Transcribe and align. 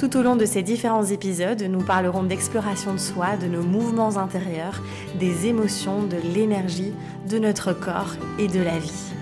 Tout 0.00 0.16
au 0.16 0.22
long 0.22 0.34
de 0.34 0.46
ces 0.46 0.62
différents 0.62 1.04
épisodes, 1.04 1.60
nous 1.60 1.84
parlerons 1.84 2.22
d'exploration 2.22 2.94
de 2.94 2.98
soi, 2.98 3.36
de 3.36 3.46
nos 3.46 3.62
mouvements 3.62 4.16
intérieurs, 4.16 4.82
des 5.18 5.46
émotions, 5.46 6.04
de 6.04 6.16
l'énergie, 6.34 6.94
de 7.28 7.38
notre 7.38 7.74
corps 7.74 8.14
et 8.38 8.48
de 8.48 8.62
la 8.62 8.78
vie. 8.78 9.12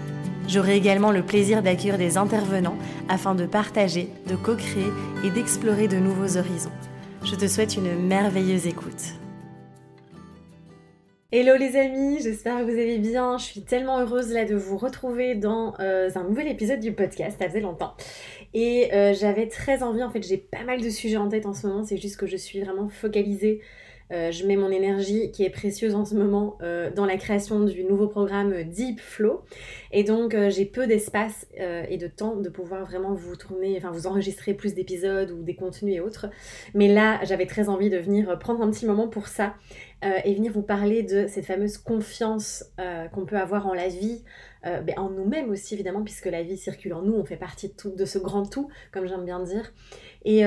J'aurai 0.47 0.77
également 0.77 1.11
le 1.11 1.25
plaisir 1.25 1.65
d'accueillir 1.65 1.99
des 1.99 2.17
intervenants 2.17 2.79
afin 3.09 3.35
de 3.35 3.45
partager, 3.45 4.09
de 4.29 4.37
co-créer 4.37 4.93
et 5.25 5.31
d'explorer 5.31 5.89
de 5.89 5.97
nouveaux 5.97 6.37
horizons. 6.37 6.71
Je 7.25 7.35
te 7.35 7.49
souhaite 7.49 7.75
une 7.75 8.07
merveilleuse 8.07 8.69
écoute. 8.69 9.19
Hello 11.31 11.57
les 11.57 11.77
amis, 11.77 12.21
j'espère 12.23 12.61
que 12.61 12.63
vous 12.63 12.71
allez 12.71 12.97
bien. 12.97 13.37
Je 13.37 13.45
suis 13.45 13.61
tellement 13.61 14.01
heureuse 14.01 14.29
de 14.29 14.55
vous 14.55 14.79
retrouver 14.79 15.35
dans 15.35 15.75
euh, 15.79 16.09
un 16.15 16.25
nouvel 16.25 16.49
épisode 16.49 16.81
du 16.81 16.93
podcast, 16.93 17.37
ça 17.39 17.49
faisait 17.49 17.61
longtemps. 17.61 17.93
Et 18.55 18.93
euh, 18.95 19.15
j'avais 19.15 19.49
très 19.49 19.83
envie, 19.83 20.03
en 20.03 20.11
fait 20.11 20.23
j'ai 20.23 20.39
pas 20.39 20.65
mal 20.65 20.81
de 20.81 20.89
sujets 20.91 21.17
en 21.19 21.29
tête 21.29 21.47
en 21.47 21.55
ce 21.55 21.67
moment, 21.67 21.85
c'est 21.85 21.99
juste 21.99 22.17
que 22.17 22.27
je 22.27 22.37
suis 22.37 22.61
vraiment 22.61 22.89
focalisée. 22.89 23.61
Euh, 24.11 24.31
je 24.31 24.47
mets 24.47 24.57
mon 24.57 24.71
énergie 24.71 25.31
qui 25.31 25.45
est 25.45 25.51
précieuse 25.51 25.95
en 25.95 26.05
ce 26.05 26.15
moment 26.15 26.59
dans 26.97 27.07
la 27.07 27.17
création 27.17 27.61
du 27.61 27.85
nouveau 27.85 28.09
programme 28.09 28.63
Deep 28.65 29.01
Flow. 29.01 29.43
Et 29.93 30.05
donc 30.05 30.37
j'ai 30.49 30.65
peu 30.65 30.87
d'espace 30.87 31.47
et 31.57 31.97
de 31.97 32.07
temps 32.07 32.37
de 32.37 32.49
pouvoir 32.49 32.85
vraiment 32.85 33.15
vous 33.15 33.37
tourner, 33.37 33.77
enfin 33.77 33.91
vous 33.91 34.07
enregistrer 34.07 34.55
plus 34.55 34.75
d'épisodes 34.75 35.31
ou 35.31 35.43
des 35.43 35.55
contenus 35.55 35.97
et 35.97 36.01
autres. 36.01 36.27
Mais 36.75 36.89
là 36.89 37.21
j'avais 37.25 37.47
très 37.47 37.69
envie 37.69 37.91
de 37.91 37.99
venir 37.99 38.39
prendre 38.39 38.63
un 38.63 38.71
petit 38.71 38.87
moment 38.87 39.09
pour 39.09 39.29
ça 39.29 39.55
euh, 40.05 40.19
et 40.25 40.35
venir 40.35 40.53
vous 40.53 40.63
parler 40.63 41.03
de 41.03 41.27
cette 41.27 41.45
fameuse 41.45 41.77
confiance 41.77 42.65
euh, 42.79 43.09
qu'on 43.09 43.27
peut 43.27 43.37
avoir 43.37 43.67
en 43.67 43.75
la 43.75 43.89
vie, 43.89 44.23
euh, 44.65 44.81
ben, 44.81 44.95
en 44.97 45.11
nous-mêmes 45.11 45.51
aussi 45.51 45.75
évidemment, 45.75 46.05
puisque 46.05 46.27
la 46.27 46.45
vie 46.45 46.57
circule 46.57 46.95
en 46.95 47.03
nous, 47.03 47.15
on 47.15 47.25
fait 47.25 47.37
partie 47.37 47.69
de, 47.69 47.75
tout, 47.75 47.91
de 47.91 48.05
ce 48.05 48.19
grand 48.19 48.49
tout, 48.49 48.69
comme 48.93 49.09
j'aime 49.09 49.25
bien 49.25 49.41
dire. 49.41 49.73
Et 50.25 50.45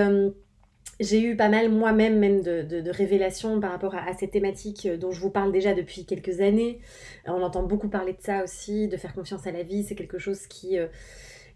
j'ai 1.00 1.22
eu 1.22 1.36
pas 1.36 1.50
mal 1.50 1.70
moi-même 1.70 2.20
même 2.20 2.42
de, 2.42 2.62
de, 2.62 2.92
révélations 2.92 3.60
par 3.60 3.72
rapport 3.72 3.96
à, 3.96 4.08
à, 4.08 4.14
ces 4.14 4.28
thématiques 4.28 4.88
dont 4.88 5.12
je 5.12 5.20
vous 5.20 5.32
parle 5.32 5.52
déjà 5.52 5.74
depuis 5.74 6.06
quelques 6.06 6.42
années. 6.42 6.80
On 7.26 7.42
entend 7.42 7.64
beaucoup 7.64 7.90
parler 7.90 8.14
de 8.14 8.22
ça 8.22 8.44
aussi, 8.44 8.88
de 8.88 8.98
faire 8.98 9.14
confiance 9.14 9.48
à 9.48 9.52
la 9.52 9.64
vie, 9.64 9.84
c'est 9.84 9.96
quelque 9.96 10.20
chose 10.20 10.48
qui 10.48 10.78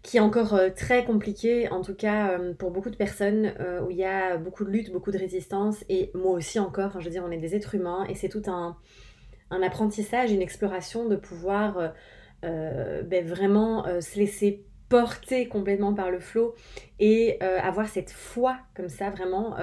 qui 0.06 0.18
est 0.18 0.20
encore 0.20 0.54
euh, 0.54 0.70
très 0.70 1.04
compliqué, 1.04 1.68
en 1.68 1.82
tout 1.82 1.94
cas 1.94 2.30
euh, 2.30 2.54
pour 2.54 2.70
beaucoup 2.70 2.90
de 2.90 2.96
personnes, 2.96 3.52
euh, 3.58 3.80
où 3.82 3.90
il 3.90 3.96
y 3.96 4.04
a 4.04 4.36
beaucoup 4.36 4.64
de 4.64 4.70
lutte, 4.70 4.92
beaucoup 4.92 5.10
de 5.10 5.18
résistance, 5.18 5.84
et 5.88 6.12
moi 6.14 6.32
aussi 6.32 6.60
encore, 6.60 7.00
je 7.00 7.06
veux 7.06 7.10
dire, 7.10 7.24
on 7.26 7.30
est 7.32 7.38
des 7.38 7.56
êtres 7.56 7.74
humains, 7.74 8.06
et 8.08 8.14
c'est 8.14 8.28
tout 8.28 8.42
un, 8.46 8.76
apprentissage, 9.50 10.30
une 10.30 10.42
exploration 10.42 11.08
de 11.08 11.16
pouvoir 11.16 11.92
ben, 12.42 13.26
vraiment 13.26 13.84
se 14.00 14.18
laisser 14.18 14.64
porter 14.88 15.48
complètement 15.48 15.94
par 15.94 16.10
le 16.10 16.20
flot 16.20 16.54
et 17.00 17.40
avoir 17.40 17.88
cette 17.88 18.10
foi 18.10 18.56
comme 18.74 18.88
ça, 18.88 19.10
vraiment 19.10 19.56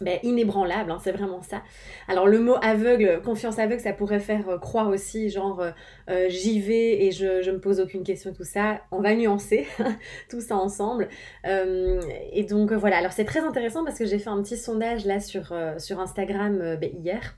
ben, 0.00 0.18
inébranlable, 0.22 0.90
hein, 0.90 0.98
c'est 1.02 1.12
vraiment 1.12 1.40
ça. 1.42 1.62
Alors 2.08 2.26
le 2.26 2.40
mot 2.40 2.56
aveugle, 2.62 3.20
confiance 3.24 3.58
aveugle, 3.58 3.80
ça 3.80 3.92
pourrait 3.92 4.20
faire 4.20 4.48
euh, 4.48 4.58
croire 4.58 4.88
aussi 4.88 5.30
genre 5.30 5.60
euh, 5.60 5.70
euh, 6.10 6.26
j'y 6.28 6.60
vais 6.60 7.04
et 7.04 7.12
je, 7.12 7.42
je 7.42 7.50
me 7.50 7.60
pose 7.60 7.80
aucune 7.80 8.02
question 8.02 8.32
tout 8.32 8.44
ça. 8.44 8.80
On 8.90 9.00
va 9.00 9.14
nuancer 9.14 9.66
tout 10.30 10.40
ça 10.40 10.56
ensemble. 10.56 11.08
et 11.44 12.44
donc 12.44 12.72
voilà, 12.72 12.98
alors 12.98 13.12
c'est 13.12 13.24
très 13.24 13.40
intéressant 13.40 13.84
parce 13.84 13.98
que 13.98 14.04
j'ai 14.04 14.18
fait 14.18 14.30
un 14.30 14.42
petit 14.42 14.56
sondage 14.56 15.04
là 15.06 15.20
sur, 15.20 15.52
sur 15.78 16.00
Instagram 16.00 16.76
ben, 16.80 16.90
hier 17.02 17.36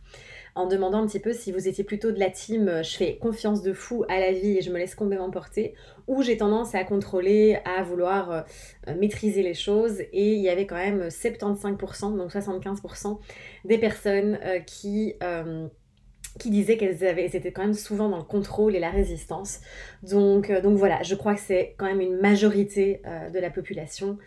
en 0.57 0.67
demandant 0.67 1.03
un 1.03 1.07
petit 1.07 1.21
peu 1.21 1.33
si 1.33 1.53
vous 1.53 1.69
étiez 1.69 1.85
plutôt 1.85 2.11
de 2.11 2.19
la 2.19 2.31
team 2.31 2.67
euh, 2.69 2.83
je 2.83 2.97
fais 2.97 3.17
confiance 3.17 3.63
de 3.63 3.75
fou 3.75 4.05
à 4.09 4.19
la 4.19 4.33
vie 4.33 4.57
et 4.59 4.63
je 4.63 4.73
me 4.73 4.79
laisse 4.79 4.95
complètement 4.95 5.31
porter, 5.31 5.75
ou 6.09 6.23
j'ai 6.23 6.39
tendance 6.39 6.75
à 6.75 6.83
contrôler, 6.83 7.59
à 7.65 7.83
vouloir 7.83 8.31
euh, 8.31 8.41
euh, 8.89 8.95
maîtriser 8.99 9.43
les 9.43 9.55
choses. 9.55 10.01
Et 10.13 10.33
il 10.35 10.41
y 10.41 10.49
avait 10.49 10.67
quand 10.67 10.77
même 10.77 11.09
75%, 11.09 12.17
donc 12.17 12.33
75% 12.33 13.19
des 13.65 13.79
personnes 13.79 14.39
qui 14.67 15.15
qui 16.39 16.51
disaient 16.51 16.77
qu'elles 16.77 17.05
avaient, 17.05 17.27
étaient 17.27 17.53
quand 17.53 17.63
même 17.63 17.75
souvent 17.75 18.09
dans 18.09 18.19
le 18.19 18.25
contrôle 18.25 18.75
et 18.77 18.81
la 18.81 18.91
résistance. 18.91 19.61
Donc, 20.03 20.53
donc 20.63 20.77
voilà, 20.77 21.03
je 21.03 21.15
crois 21.15 21.35
que 21.35 21.41
c'est 21.41 21.75
quand 21.79 21.87
même 21.87 22.01
une 22.01 22.17
majorité 22.17 23.01
de 23.33 23.39
la 23.39 23.51
population 23.51 24.19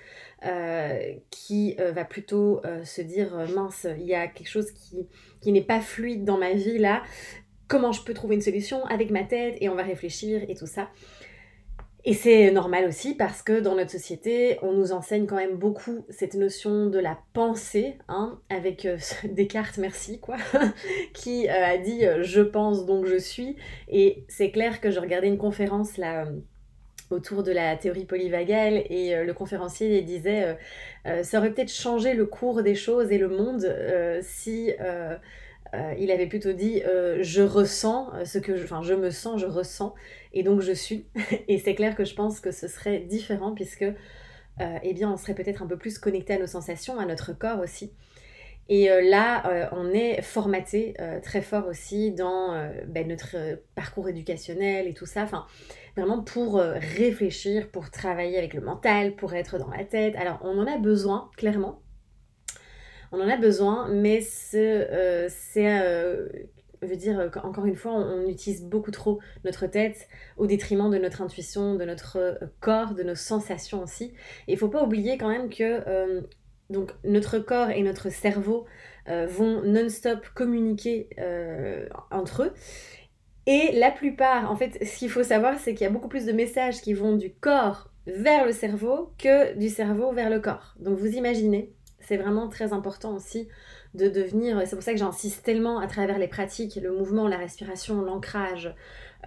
euh, 0.45 1.15
qui 1.31 1.75
euh, 1.81 1.91
va 1.91 2.05
plutôt 2.05 2.61
euh, 2.63 2.85
se 2.85 3.01
dire 3.01 3.45
mince, 3.53 3.85
il 3.99 4.05
y 4.05 4.15
a 4.15 4.25
quelque 4.25 4.47
chose 4.47 4.71
qui, 4.71 5.05
qui 5.41 5.51
n'est 5.51 5.63
pas 5.63 5.81
fluide 5.81 6.23
dans 6.23 6.37
ma 6.37 6.53
vie 6.53 6.77
là, 6.77 7.03
comment 7.67 7.91
je 7.91 8.01
peux 8.03 8.13
trouver 8.13 8.35
une 8.35 8.41
solution 8.41 8.85
avec 8.85 9.11
ma 9.11 9.23
tête 9.25 9.57
et 9.59 9.67
on 9.67 9.75
va 9.75 9.83
réfléchir 9.83 10.41
et 10.47 10.55
tout 10.55 10.65
ça. 10.65 10.87
Et 12.09 12.15
c'est 12.15 12.49
normal 12.49 12.85
aussi 12.87 13.13
parce 13.13 13.43
que 13.43 13.59
dans 13.59 13.75
notre 13.75 13.91
société, 13.91 14.57
on 14.63 14.73
nous 14.73 14.93
enseigne 14.93 15.27
quand 15.27 15.35
même 15.35 15.57
beaucoup 15.57 16.07
cette 16.09 16.33
notion 16.33 16.87
de 16.87 16.97
la 16.97 17.19
pensée, 17.33 17.99
hein, 18.07 18.39
avec 18.49 18.87
Descartes, 19.25 19.77
merci, 19.77 20.19
quoi, 20.19 20.37
qui 21.13 21.47
a 21.47 21.77
dit 21.77 22.01
je 22.21 22.41
pense 22.41 22.87
donc 22.87 23.05
je 23.05 23.17
suis. 23.17 23.57
Et 23.89 24.23
c'est 24.27 24.49
clair 24.49 24.81
que 24.81 24.89
je 24.89 24.99
regardais 24.99 25.27
une 25.27 25.37
conférence 25.37 25.97
là 25.97 26.25
autour 27.11 27.43
de 27.43 27.51
la 27.51 27.75
théorie 27.75 28.05
polyvagale 28.05 28.83
et 28.89 29.15
euh, 29.15 29.23
le 29.23 29.33
conférencier 29.33 30.01
disait 30.01 30.43
euh, 30.43 30.53
euh, 31.07 31.23
ça 31.23 31.39
aurait 31.39 31.51
peut-être 31.51 31.71
changé 31.71 32.13
le 32.13 32.25
cours 32.25 32.61
des 32.61 32.75
choses 32.75 33.11
et 33.11 33.17
le 33.17 33.29
monde 33.29 33.65
si 34.21 34.71
il 35.97 36.11
avait 36.11 36.27
plutôt 36.27 36.53
dit 36.53 36.81
je 37.21 37.41
ressens 37.41 38.11
ce 38.25 38.37
que 38.37 38.55
je, 38.55 38.63
enfin 38.63 38.81
je 38.81 38.93
me 38.93 39.11
sens 39.11 39.39
je 39.39 39.45
ressens 39.45 39.93
et 40.33 40.43
donc 40.43 40.61
je 40.61 40.71
suis 40.71 41.05
et 41.47 41.59
c'est 41.59 41.75
clair 41.75 41.95
que 41.95 42.05
je 42.05 42.15
pense 42.15 42.39
que 42.39 42.51
ce 42.51 42.67
serait 42.67 42.99
différent 42.99 43.53
puisque 43.53 43.85
eh 44.59 44.93
bien 44.93 45.11
on 45.11 45.17
serait 45.17 45.35
peut-être 45.35 45.61
un 45.61 45.67
peu 45.67 45.77
plus 45.77 45.99
connecté 45.99 46.33
à 46.33 46.39
nos 46.39 46.47
sensations 46.47 46.99
à 46.99 47.05
notre 47.05 47.33
corps 47.33 47.59
aussi 47.59 47.91
et 48.71 48.87
là, 49.01 49.71
on 49.71 49.91
est 49.93 50.21
formaté 50.21 50.93
très 51.23 51.41
fort 51.41 51.65
aussi 51.67 52.11
dans 52.11 52.71
ben, 52.87 53.07
notre 53.07 53.35
parcours 53.73 54.09
éducationnel 54.09 54.87
et 54.87 54.93
tout 54.93 55.07
ça. 55.07 55.23
Enfin, 55.23 55.47
vraiment 55.99 56.21
pour 56.21 56.57
euh, 56.57 56.75
réfléchir, 56.97 57.69
pour 57.69 57.91
travailler 57.91 58.37
avec 58.37 58.53
le 58.53 58.61
mental, 58.61 59.15
pour 59.15 59.33
être 59.33 59.57
dans 59.57 59.69
la 59.69 59.83
tête. 59.83 60.15
Alors 60.15 60.39
on 60.43 60.57
en 60.57 60.67
a 60.67 60.77
besoin, 60.77 61.29
clairement. 61.37 61.81
On 63.11 63.19
en 63.19 63.29
a 63.29 63.37
besoin, 63.37 63.87
mais 63.89 64.21
c'est, 64.21 64.87
euh, 64.91 65.29
euh, 65.57 66.27
je 66.81 66.87
veux 66.87 66.95
dire, 66.95 67.31
encore 67.43 67.65
une 67.65 67.75
fois, 67.75 67.93
on, 67.93 68.27
utilise 68.27 68.63
beaucoup 68.63 68.91
trop 68.91 69.19
notre 69.43 69.67
tête 69.67 70.07
au 70.37 70.45
détriment 70.47 70.89
de 70.89 70.97
notre 70.97 71.21
intuition, 71.21 71.75
de 71.75 71.85
notre 71.85 72.39
corps, 72.59 72.93
de 72.93 73.03
nos 73.03 73.15
sensations 73.15 73.83
aussi. 73.83 74.13
Et 74.47 74.53
il 74.53 74.57
faut 74.57 74.69
pas 74.69 74.83
oublier 74.83 75.17
quand 75.17 75.29
même 75.29 75.49
que 75.49 76.21
donc 76.69 76.91
notre 77.03 77.39
corps 77.39 77.71
et 77.71 77.81
notre 77.81 78.09
cerveau 78.11 78.65
vont 79.07 79.63
non-stop 79.63 80.29
communiquer 80.35 81.09
entre 82.11 82.43
eux. 82.43 82.53
Et 83.47 83.71
la 83.73 83.89
plupart, 83.89 84.51
en 84.51 84.55
fait, 84.55 84.77
ce 84.85 84.99
qu'il 84.99 85.09
faut 85.09 85.23
savoir, 85.23 85.57
c'est 85.57 85.73
qu'il 85.73 85.81
y 85.81 85.87
a 85.87 85.89
beaucoup 85.89 86.07
plus 86.07 86.25
de 86.25 86.31
messages 86.31 86.81
qui 86.81 86.93
vont 86.93 87.17
du 87.17 87.33
corps 87.33 87.89
vers 88.05 88.45
le 88.45 88.51
cerveau 88.51 89.11
que 89.17 89.57
du 89.57 89.69
cerveau 89.69 90.11
vers 90.11 90.29
le 90.29 90.39
corps. 90.39 90.75
Donc 90.79 90.97
vous 90.97 91.07
imaginez, 91.07 91.73
c'est 92.09 92.17
vraiment 92.17 92.49
très 92.49 92.73
important 92.73 93.13
aussi 93.13 93.47
de 93.93 94.09
devenir, 94.09 94.59
c'est 94.65 94.75
pour 94.75 94.83
ça 94.83 94.93
que 94.93 94.97
j'insiste 94.97 95.45
tellement 95.45 95.77
à 95.77 95.85
travers 95.85 96.17
les 96.17 96.27
pratiques, 96.27 96.75
le 96.81 96.91
mouvement, 96.91 97.27
la 97.27 97.37
respiration, 97.37 98.01
l'ancrage, 98.01 98.73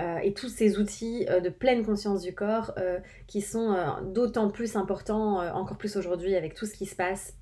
euh, 0.00 0.18
et 0.18 0.34
tous 0.34 0.48
ces 0.48 0.80
outils 0.80 1.24
euh, 1.30 1.38
de 1.38 1.48
pleine 1.48 1.84
conscience 1.84 2.22
du 2.22 2.34
corps 2.34 2.72
euh, 2.78 2.98
qui 3.28 3.40
sont 3.40 3.76
d'autant 4.02 4.50
plus 4.50 4.74
importants, 4.74 5.38
encore 5.54 5.76
plus 5.76 5.96
aujourd'hui 5.96 6.34
avec 6.34 6.54
tout 6.54 6.66
ce 6.66 6.72
qui 6.72 6.86
se 6.86 6.96
passe. 6.96 7.34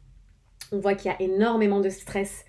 On 0.72 0.78
voit 0.78 0.94
qu'il 0.94 1.10
y 1.10 1.14
a 1.14 1.22
énormément 1.22 1.80
de 1.80 1.88
stress 1.88 2.44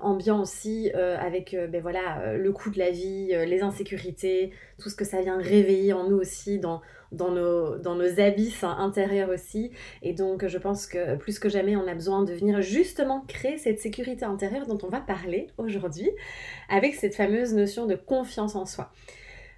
ambiant 0.00 0.42
aussi 0.42 0.90
euh, 0.94 1.16
avec 1.18 1.54
euh, 1.54 1.66
ben 1.66 1.80
voilà, 1.80 2.36
le 2.36 2.52
coût 2.52 2.70
de 2.70 2.78
la 2.78 2.90
vie, 2.90 3.28
les 3.28 3.62
insécurités, 3.62 4.52
tout 4.78 4.88
ce 4.90 4.94
que 4.94 5.04
ça 5.04 5.22
vient 5.22 5.38
réveiller 5.38 5.92
en 5.92 6.08
nous 6.08 6.16
aussi 6.16 6.58
dans, 6.58 6.82
dans, 7.12 7.30
nos, 7.30 7.78
dans 7.78 7.94
nos 7.94 8.20
abysses 8.20 8.64
intérieurs 8.64 9.30
aussi. 9.30 9.70
Et 10.02 10.12
donc 10.12 10.46
je 10.46 10.58
pense 10.58 10.86
que 10.86 11.16
plus 11.16 11.38
que 11.38 11.48
jamais 11.48 11.76
on 11.76 11.86
a 11.86 11.94
besoin 11.94 12.22
de 12.22 12.32
venir 12.34 12.60
justement 12.60 13.24
créer 13.28 13.56
cette 13.56 13.80
sécurité 13.80 14.24
intérieure 14.24 14.66
dont 14.66 14.78
on 14.82 14.88
va 14.88 15.00
parler 15.00 15.48
aujourd'hui 15.56 16.10
avec 16.68 16.94
cette 16.94 17.14
fameuse 17.14 17.54
notion 17.54 17.86
de 17.86 17.94
confiance 17.94 18.56
en 18.56 18.66
soi. 18.66 18.92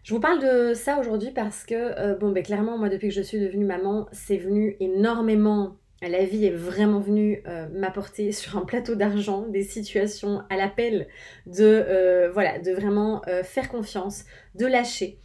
Je 0.04 0.14
vous 0.14 0.20
parle 0.20 0.40
de 0.40 0.74
ça 0.74 0.98
aujourd'hui 0.98 1.30
parce 1.30 1.64
que, 1.64 2.18
bon, 2.18 2.32
ben 2.32 2.42
clairement, 2.42 2.76
moi, 2.76 2.88
depuis 2.88 3.10
que 3.10 3.14
je 3.14 3.22
suis 3.22 3.38
devenue 3.38 3.64
maman, 3.64 4.08
c'est 4.10 4.36
venu 4.36 4.76
énormément 4.80 5.76
la 6.08 6.24
vie 6.24 6.46
est 6.46 6.54
vraiment 6.54 7.00
venue 7.00 7.42
euh, 7.46 7.68
m'apporter 7.72 8.32
sur 8.32 8.56
un 8.56 8.62
plateau 8.62 8.94
d'argent 8.94 9.46
des 9.48 9.62
situations 9.62 10.42
à 10.50 10.56
l'appel 10.56 11.06
de, 11.46 11.64
euh, 11.64 12.58
de 12.58 12.72
vraiment 12.72 13.22
euh, 13.28 13.42
faire 13.42 13.68
confiance, 13.68 14.24
de 14.54 14.66
lâcher, 14.66 15.18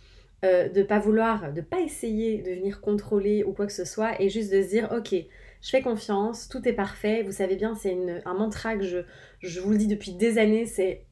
de 0.43 0.83
pas 0.83 0.99
vouloir, 0.99 1.51
de 1.51 1.61
pas 1.61 1.81
essayer 1.81 2.37
de 2.37 2.51
venir 2.51 2.79
contrôler 2.79 3.43
ou 3.43 3.51
quoi 3.53 3.65
que 3.65 3.73
ce 3.73 3.83
soit, 3.83 4.21
et 4.21 4.29
juste 4.29 4.53
de 4.53 4.61
se 4.61 4.69
dire, 4.69 4.87
ok, 4.95 5.13
je 5.13 5.69
fais 5.69 5.81
confiance, 5.81 6.47
tout 6.47 6.65
est 6.69 6.73
parfait. 6.73 7.23
Vous 7.23 7.33
savez 7.33 7.55
bien, 7.57 7.75
c'est 7.75 7.97
un 8.23 8.33
mantra 8.33 8.77
que 8.77 8.83
je, 8.83 8.99
je 9.41 9.59
vous 9.59 9.71
le 9.71 9.77
dis 9.77 9.87
depuis 9.87 10.11
des 10.13 10.37
années, 10.37 10.65
c'est 10.65 11.05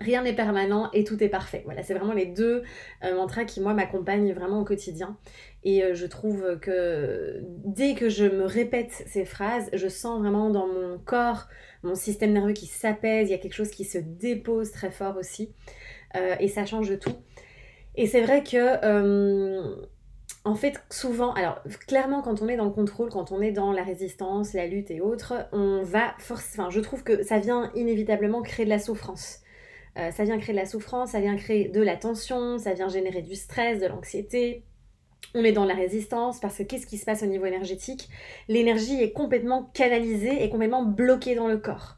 rien 0.00 0.22
n'est 0.22 0.34
permanent 0.34 0.90
et 0.92 1.04
tout 1.04 1.22
est 1.22 1.28
parfait. 1.28 1.62
Voilà, 1.64 1.82
c'est 1.82 1.94
vraiment 1.94 2.12
les 2.12 2.26
deux 2.26 2.62
mantras 3.02 3.44
qui, 3.44 3.60
moi, 3.60 3.72
m'accompagnent 3.74 4.32
vraiment 4.34 4.60
au 4.60 4.64
quotidien. 4.64 5.16
Et 5.68 5.84
euh, 5.84 5.94
je 5.94 6.06
trouve 6.06 6.58
que 6.60 7.42
dès 7.44 7.94
que 7.94 8.08
je 8.08 8.24
me 8.24 8.46
répète 8.46 8.90
ces 9.06 9.26
phrases, 9.26 9.68
je 9.74 9.86
sens 9.86 10.18
vraiment 10.18 10.48
dans 10.48 10.66
mon 10.66 10.98
corps 10.98 11.46
mon 11.82 11.94
système 11.94 12.32
nerveux 12.32 12.54
qui 12.54 12.64
s'apaise, 12.64 13.28
il 13.28 13.32
y 13.32 13.34
a 13.34 13.38
quelque 13.38 13.54
chose 13.54 13.70
qui 13.70 13.84
se 13.84 13.98
dépose 13.98 14.70
très 14.72 14.90
fort 14.90 15.18
aussi. 15.18 15.52
Euh, 16.16 16.36
et 16.40 16.48
ça 16.48 16.64
change 16.64 16.98
tout. 16.98 17.12
Et 17.96 18.06
c'est 18.06 18.22
vrai 18.22 18.42
que, 18.42 18.82
euh, 18.82 19.76
en 20.44 20.54
fait, 20.54 20.82
souvent, 20.90 21.34
alors 21.34 21.62
clairement, 21.86 22.22
quand 22.22 22.40
on 22.40 22.48
est 22.48 22.56
dans 22.56 22.64
le 22.64 22.70
contrôle, 22.70 23.10
quand 23.10 23.30
on 23.30 23.42
est 23.42 23.52
dans 23.52 23.70
la 23.70 23.84
résistance, 23.84 24.54
la 24.54 24.66
lutte 24.66 24.90
et 24.90 25.02
autres, 25.02 25.34
on 25.52 25.82
va 25.82 26.14
forcément, 26.18 26.68
enfin, 26.68 26.74
je 26.74 26.80
trouve 26.80 27.04
que 27.04 27.22
ça 27.22 27.40
vient 27.40 27.70
inévitablement 27.74 28.40
créer 28.40 28.64
de 28.64 28.70
la 28.70 28.78
souffrance. 28.78 29.42
ça 29.96 30.24
vient 30.24 30.38
créer 30.38 30.54
de 30.54 30.60
la 30.60 30.66
souffrance, 30.66 31.10
ça 31.10 31.20
vient 31.20 31.36
créer 31.36 31.68
de 31.68 31.82
la 31.82 31.96
tension, 31.96 32.56
ça 32.56 32.72
vient 32.72 32.88
générer 32.88 33.20
du 33.20 33.34
stress, 33.34 33.80
de 33.80 33.86
l'anxiété, 33.86 34.64
on 35.34 35.44
est 35.44 35.52
dans 35.52 35.64
la 35.64 35.74
résistance 35.74 36.40
parce 36.40 36.58
que 36.58 36.62
qu'est-ce 36.62 36.86
qui 36.86 36.98
se 36.98 37.04
passe 37.04 37.22
au 37.22 37.26
niveau 37.26 37.46
énergétique? 37.46 38.08
L'énergie 38.48 39.02
est 39.02 39.12
complètement 39.12 39.70
canalisée 39.74 40.42
et 40.42 40.50
complètement 40.50 40.84
bloquée 40.84 41.34
dans 41.34 41.48
le 41.48 41.58
corps. 41.58 41.96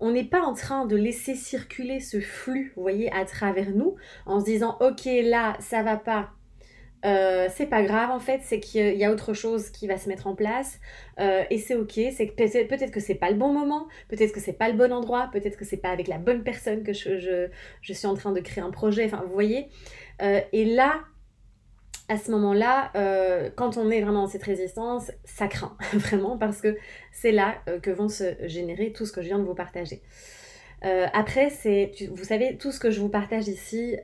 On 0.00 0.10
n'est 0.10 0.24
pas 0.24 0.40
en 0.40 0.52
train 0.52 0.84
de 0.84 0.96
laisser 0.96 1.36
circuler 1.36 2.00
ce 2.00 2.20
flux, 2.20 2.72
vous 2.74 2.82
voyez, 2.82 3.12
à 3.12 3.24
travers 3.24 3.70
nous, 3.70 3.94
en 4.26 4.40
se 4.40 4.46
disant 4.46 4.76
ok 4.80 5.04
là 5.22 5.56
ça 5.60 5.84
va 5.84 5.96
pas, 5.96 6.30
euh, 7.04 7.48
c'est 7.54 7.66
pas 7.66 7.84
grave 7.84 8.10
en 8.10 8.18
fait, 8.18 8.40
c'est 8.42 8.58
qu'il 8.58 8.96
y 8.96 9.04
a 9.04 9.12
autre 9.12 9.32
chose 9.32 9.70
qui 9.70 9.86
va 9.86 9.98
se 9.98 10.08
mettre 10.08 10.26
en 10.26 10.34
place 10.34 10.80
euh, 11.20 11.44
et 11.50 11.58
c'est 11.58 11.76
ok. 11.76 12.00
C'est 12.12 12.34
peut-être 12.34 12.90
que 12.90 12.98
c'est 12.98 13.14
pas 13.14 13.30
le 13.30 13.36
bon 13.36 13.52
moment, 13.52 13.86
peut-être 14.08 14.32
que 14.32 14.40
c'est 14.40 14.52
pas 14.52 14.68
le 14.68 14.74
bon 14.76 14.92
endroit, 14.92 15.30
peut-être 15.32 15.56
que 15.56 15.64
c'est 15.64 15.76
pas 15.76 15.90
avec 15.90 16.08
la 16.08 16.18
bonne 16.18 16.42
personne 16.42 16.82
que 16.82 16.92
je, 16.92 17.48
suis 17.80 18.06
en 18.06 18.14
train 18.14 18.32
de 18.32 18.40
créer 18.40 18.64
un 18.64 18.70
projet. 18.72 19.04
Enfin, 19.04 19.22
vous 19.24 19.32
voyez. 19.32 19.68
Euh, 20.20 20.40
et 20.52 20.64
là, 20.64 21.00
à 22.12 22.18
ce 22.18 22.30
moment-là, 22.32 22.90
euh, 22.94 23.48
quand 23.56 23.78
on 23.78 23.90
est 23.90 24.02
vraiment 24.02 24.20
dans 24.20 24.26
cette 24.26 24.42
résistance, 24.42 25.10
ça 25.24 25.48
craint 25.48 25.78
vraiment 25.94 26.36
parce 26.36 26.60
que 26.60 26.76
c'est 27.10 27.32
là 27.32 27.54
euh, 27.70 27.80
que 27.80 27.90
vont 27.90 28.10
se 28.10 28.34
générer 28.42 28.92
tout 28.92 29.06
ce 29.06 29.12
que 29.12 29.22
je 29.22 29.28
viens 29.28 29.38
de 29.38 29.44
vous 29.44 29.54
partager. 29.54 30.02
Euh, 30.84 31.06
après, 31.14 31.48
c'est, 31.48 31.92
vous 32.10 32.24
savez, 32.24 32.58
tout 32.58 32.70
ce 32.70 32.78
que 32.78 32.90
je 32.90 33.00
vous 33.00 33.08
partage 33.08 33.48
ici, 33.48 33.96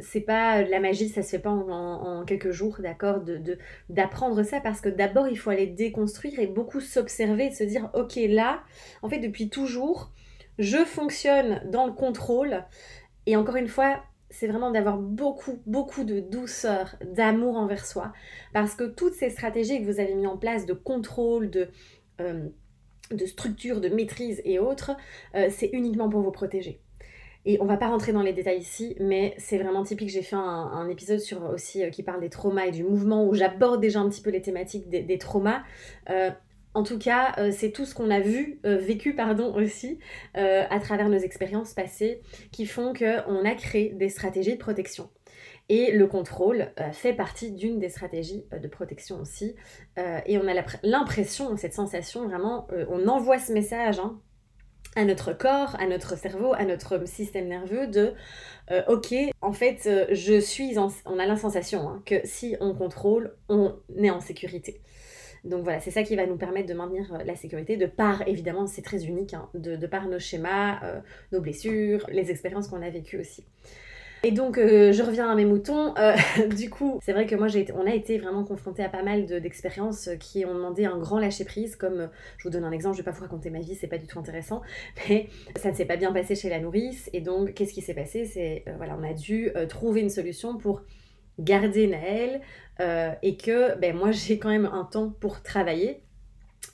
c'est 0.00 0.20
pas 0.20 0.62
la 0.62 0.78
magie, 0.78 1.08
ça 1.08 1.22
se 1.22 1.30
fait 1.30 1.38
pas 1.40 1.50
en, 1.50 2.24
quelques 2.24 2.52
jours, 2.52 2.76
d'accord, 2.78 3.20
de, 3.20 3.58
d'apprendre 3.88 4.40
ça 4.44 4.60
parce 4.60 4.80
que 4.80 4.90
d'abord 4.90 5.26
il 5.26 5.36
faut 5.38 5.50
aller 5.50 5.66
déconstruire 5.66 6.38
et 6.38 6.46
beaucoup 6.46 6.80
s'observer, 6.80 7.50
se 7.50 7.64
dire, 7.64 7.90
ok, 7.94 8.16
là, 8.28 8.62
en 9.02 9.08
fait, 9.08 9.18
depuis 9.18 9.48
toujours, 9.48 10.12
je 10.58 10.84
fonctionne 10.84 11.62
dans 11.68 11.86
le 11.86 11.92
contrôle. 11.92 12.64
Et 13.26 13.34
encore 13.34 13.56
une 13.56 13.68
fois, 13.68 14.02
c'est 14.34 14.48
vraiment 14.48 14.72
d'avoir 14.72 14.98
beaucoup, 14.98 15.60
beaucoup 15.64 16.02
de 16.02 16.18
douceur, 16.18 16.96
d'amour 17.04 17.56
envers 17.56 17.86
soi. 17.86 18.12
Parce 18.52 18.74
que 18.74 18.84
toutes 18.84 19.14
ces 19.14 19.30
stratégies 19.30 19.80
que 19.80 19.84
vous 19.84 20.00
avez 20.00 20.14
mis 20.14 20.26
en 20.26 20.36
place 20.36 20.66
de 20.66 20.72
contrôle, 20.72 21.50
de, 21.50 21.68
euh, 22.20 22.48
de 23.12 23.26
structure, 23.26 23.80
de 23.80 23.88
maîtrise 23.88 24.42
et 24.44 24.58
autres, 24.58 24.96
euh, 25.36 25.48
c'est 25.50 25.70
uniquement 25.72 26.08
pour 26.08 26.20
vous 26.20 26.32
protéger. 26.32 26.80
Et 27.46 27.60
on 27.60 27.66
va 27.66 27.76
pas 27.76 27.88
rentrer 27.88 28.12
dans 28.12 28.22
les 28.22 28.32
détails 28.32 28.58
ici, 28.58 28.96
mais 28.98 29.34
c'est 29.38 29.58
vraiment 29.58 29.84
typique. 29.84 30.08
J'ai 30.08 30.22
fait 30.22 30.36
un, 30.36 30.88
épisode 30.88 31.20
sur 31.20 31.44
aussi 31.50 31.84
euh, 31.84 31.90
qui 31.90 32.02
parle 32.02 32.20
des 32.20 32.30
traumas 32.30 32.66
et 32.66 32.70
du 32.72 32.82
mouvement 32.82 33.24
où 33.26 33.34
j'aborde 33.34 33.80
déjà 33.80 34.00
un 34.00 34.08
petit 34.08 34.22
peu 34.22 34.30
les 34.30 34.42
thématiques 34.42 34.88
des, 34.88 35.18
traumas. 35.18 35.62
En 36.74 36.82
tout 36.82 36.98
cas, 36.98 37.34
euh, 37.38 37.52
c'est 37.52 37.70
tout 37.70 37.84
ce 37.84 37.94
qu'on 37.94 38.10
a 38.10 38.18
vu, 38.18 38.58
euh, 38.66 38.76
vécu 38.76 39.14
pardon 39.14 39.54
aussi, 39.54 40.00
euh, 40.36 40.64
à 40.68 40.80
travers 40.80 41.08
nos 41.08 41.18
expériences 41.18 41.72
passées, 41.72 42.20
qui 42.50 42.66
font 42.66 42.92
qu'on 42.92 43.44
a 43.44 43.54
créé 43.54 43.90
des 43.90 44.08
stratégies 44.08 44.54
de 44.54 44.58
protection. 44.58 45.08
Et 45.68 45.92
le 45.92 46.06
contrôle 46.06 46.72
fait 46.92 47.14
partie 47.14 47.50
d'une 47.50 47.78
des 47.78 47.88
stratégies 47.88 48.44
de 48.52 48.68
protection 48.68 49.18
aussi. 49.20 49.54
et 49.96 50.36
on 50.36 50.46
a 50.46 50.62
l'impression, 50.82 51.56
cette 51.56 51.72
sensation 51.72 52.28
vraiment, 52.28 52.66
on 52.90 53.08
envoie 53.08 53.38
ce 53.38 53.50
message 53.50 53.98
hein, 53.98 54.20
à 54.94 55.06
notre 55.06 55.32
corps, 55.32 55.74
à 55.80 55.86
notre 55.86 56.18
cerveau, 56.18 56.52
à 56.52 56.66
notre 56.66 57.08
système 57.08 57.48
nerveux 57.48 57.86
de 57.86 58.12
ok, 58.88 59.14
en 59.40 59.52
fait, 59.54 59.88
je 60.12 60.38
suis 60.38 60.76
on 60.78 61.18
a 61.18 61.24
la 61.24 61.36
sensation 61.36 61.88
hein, 61.88 62.02
que 62.04 62.16
si 62.24 62.56
on 62.60 62.74
contrôle, 62.74 63.34
on 63.48 63.74
est 63.96 64.10
en 64.10 64.20
sécurité. 64.20 64.82
Donc 65.44 65.62
voilà, 65.62 65.80
c'est 65.80 65.90
ça 65.90 66.02
qui 66.02 66.16
va 66.16 66.26
nous 66.26 66.36
permettre 66.36 66.68
de 66.68 66.74
maintenir 66.74 67.12
euh, 67.12 67.24
la 67.24 67.36
sécurité, 67.36 67.76
de 67.76 67.86
par, 67.86 68.26
évidemment, 68.26 68.66
c'est 68.66 68.82
très 68.82 69.04
unique, 69.04 69.34
hein, 69.34 69.48
de, 69.54 69.86
par 69.86 70.08
nos 70.08 70.18
schémas, 70.18 70.82
euh, 70.82 71.00
nos 71.32 71.40
blessures, 71.40 72.06
les 72.10 72.30
expériences 72.30 72.68
qu'on 72.68 72.82
a 72.82 72.88
vécues 72.88 73.18
aussi. 73.18 73.44
Et 74.26 74.30
donc, 74.30 74.56
euh, 74.56 74.90
je 74.90 75.02
reviens 75.02 75.30
à 75.30 75.34
mes 75.34 75.44
moutons. 75.44 75.92
du 76.56 76.70
coup, 76.70 76.98
c'est 77.04 77.12
vrai 77.12 77.26
que 77.26 77.36
moi, 77.36 77.48
on 77.74 77.86
a 77.86 77.94
été 77.94 78.16
vraiment 78.16 78.42
confronté 78.42 78.82
à 78.82 78.88
pas 78.88 79.02
mal 79.02 79.26
d'expériences 79.26 80.08
qui 80.18 80.46
ont 80.46 80.54
demandé 80.54 80.86
un 80.86 80.96
grand 80.96 81.18
lâcher-prise. 81.18 81.76
Comme, 81.76 82.08
je 82.38 82.44
vous 82.44 82.50
donne 82.50 82.64
un 82.64 82.72
exemple, 82.72 82.96
je 82.96 83.02
vais 83.02 83.04
pas 83.04 83.10
vous 83.10 83.20
raconter 83.20 83.50
ma 83.50 83.60
vie, 83.60 83.74
c'est 83.74 83.86
pas 83.86 83.98
du 83.98 84.06
tout 84.06 84.18
intéressant. 84.18 84.62
Mais 85.10 85.28
ça 85.56 85.70
ne 85.70 85.76
s'est 85.76 85.84
pas 85.84 85.96
bien 85.96 86.10
passé 86.10 86.34
chez 86.34 86.48
la 86.48 86.58
nourrice. 86.58 87.10
Et 87.12 87.20
donc, 87.20 87.52
qu'est-ce 87.52 87.74
qui 87.74 87.82
s'est 87.82 87.92
passé? 87.92 88.24
C'est, 88.24 88.64
voilà, 88.78 88.96
on 88.98 89.04
a 89.04 89.12
dû 89.12 89.52
trouver 89.68 90.00
une 90.00 90.08
solution 90.08 90.56
pour 90.56 90.80
garder 91.38 91.86
Naël 91.86 92.40
euh, 92.80 93.12
et 93.22 93.36
que 93.36 93.76
ben, 93.78 93.96
moi 93.96 94.10
j'ai 94.12 94.38
quand 94.38 94.50
même 94.50 94.66
un 94.66 94.84
temps 94.84 95.10
pour 95.20 95.42
travailler. 95.42 96.00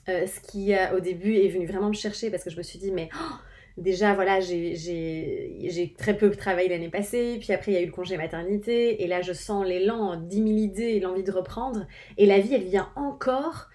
Euh, 0.09 0.25
ce 0.25 0.39
qui 0.39 0.73
au 0.95 0.99
début 0.99 1.35
est 1.35 1.47
venu 1.47 1.67
vraiment 1.67 1.89
me 1.89 1.93
chercher 1.93 2.31
parce 2.31 2.43
que 2.43 2.49
je 2.49 2.57
me 2.57 2.63
suis 2.63 2.79
dit 2.79 2.91
mais 2.91 3.09
oh, 3.13 3.35
déjà 3.77 4.15
voilà 4.15 4.39
j'ai 4.39 5.93
très 5.95 6.17
peu 6.17 6.31
travaillé 6.31 6.69
l'année 6.69 6.89
passée 6.89 7.37
puis 7.39 7.53
après 7.53 7.71
il 7.71 7.75
y 7.75 7.77
a 7.77 7.81
eu 7.81 7.85
le 7.85 7.91
congé 7.91 8.17
maternité 8.17 9.03
et 9.03 9.07
là 9.07 9.21
je 9.21 9.31
sens 9.31 9.63
l'élan 9.63 10.15
10 10.15 10.35
000 10.35 10.47
idées 10.47 10.83
et 10.83 10.99
l'envie 10.99 11.23
de 11.23 11.31
reprendre 11.31 11.85
et 12.17 12.25
la 12.25 12.39
vie 12.39 12.55
elle 12.55 12.63
vient 12.63 12.91
encore 12.95 13.69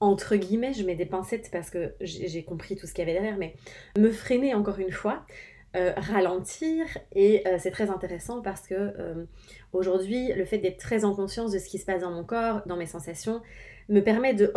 entre 0.00 0.34
guillemets 0.34 0.72
je 0.72 0.82
mets 0.84 0.96
des 0.96 1.06
pincettes 1.06 1.48
parce 1.52 1.70
que 1.70 1.94
j'ai 2.00 2.42
compris 2.42 2.74
tout 2.74 2.88
ce 2.88 2.92
qu'il 2.92 3.06
y 3.06 3.08
avait 3.08 3.18
derrière 3.18 3.38
mais 3.38 3.54
me 3.96 4.10
freiner 4.10 4.54
encore 4.54 4.80
une 4.80 4.92
fois 4.92 5.24
euh, 5.76 5.92
ralentir 5.98 6.86
et 7.12 7.46
euh, 7.46 7.56
c'est 7.58 7.70
très 7.70 7.90
intéressant 7.90 8.40
parce 8.40 8.66
que 8.66 8.74
euh, 8.74 9.26
aujourd'hui 9.72 10.32
le 10.32 10.44
fait 10.44 10.58
d'être 10.58 10.78
très 10.78 11.04
en 11.04 11.14
conscience 11.14 11.52
de 11.52 11.58
ce 11.58 11.68
qui 11.68 11.78
se 11.78 11.84
passe 11.84 12.02
dans 12.02 12.10
mon 12.10 12.24
corps, 12.24 12.62
dans 12.66 12.76
mes 12.76 12.86
sensations, 12.86 13.42
me 13.88 14.00
permet 14.00 14.34
de, 14.34 14.52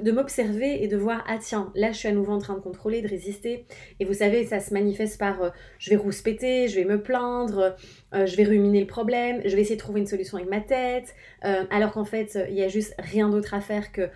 de 0.00 0.12
m'observer 0.12 0.82
et 0.82 0.86
de 0.86 0.96
voir 0.96 1.24
ah 1.26 1.38
tiens 1.40 1.72
là 1.74 1.90
je 1.90 1.98
suis 1.98 2.08
à 2.08 2.12
nouveau 2.12 2.32
en 2.32 2.38
train 2.38 2.54
de 2.54 2.60
contrôler, 2.60 3.02
de 3.02 3.08
résister 3.08 3.66
et 3.98 4.04
vous 4.04 4.14
savez 4.14 4.44
ça 4.44 4.60
se 4.60 4.72
manifeste 4.72 5.18
par 5.18 5.52
je 5.78 5.90
vais 5.90 5.96
rouspéter, 5.96 6.68
je 6.68 6.76
vais 6.76 6.84
me 6.84 7.02
plaindre, 7.02 7.74
je 8.12 8.36
vais 8.36 8.44
ruminer 8.44 8.80
le 8.80 8.86
problème, 8.86 9.42
je 9.44 9.56
vais 9.56 9.62
essayer 9.62 9.74
de 9.74 9.80
trouver 9.80 9.98
une 9.98 10.06
solution 10.06 10.38
avec 10.38 10.48
ma 10.48 10.60
tête 10.60 11.16
alors 11.42 11.90
qu'en 11.90 12.04
fait 12.04 12.38
il 12.48 12.54
y 12.54 12.62
a 12.62 12.68
juste 12.68 12.94
rien 12.98 13.28
d'autre 13.28 13.54
à 13.54 13.60
faire 13.60 13.90
que 13.90 14.08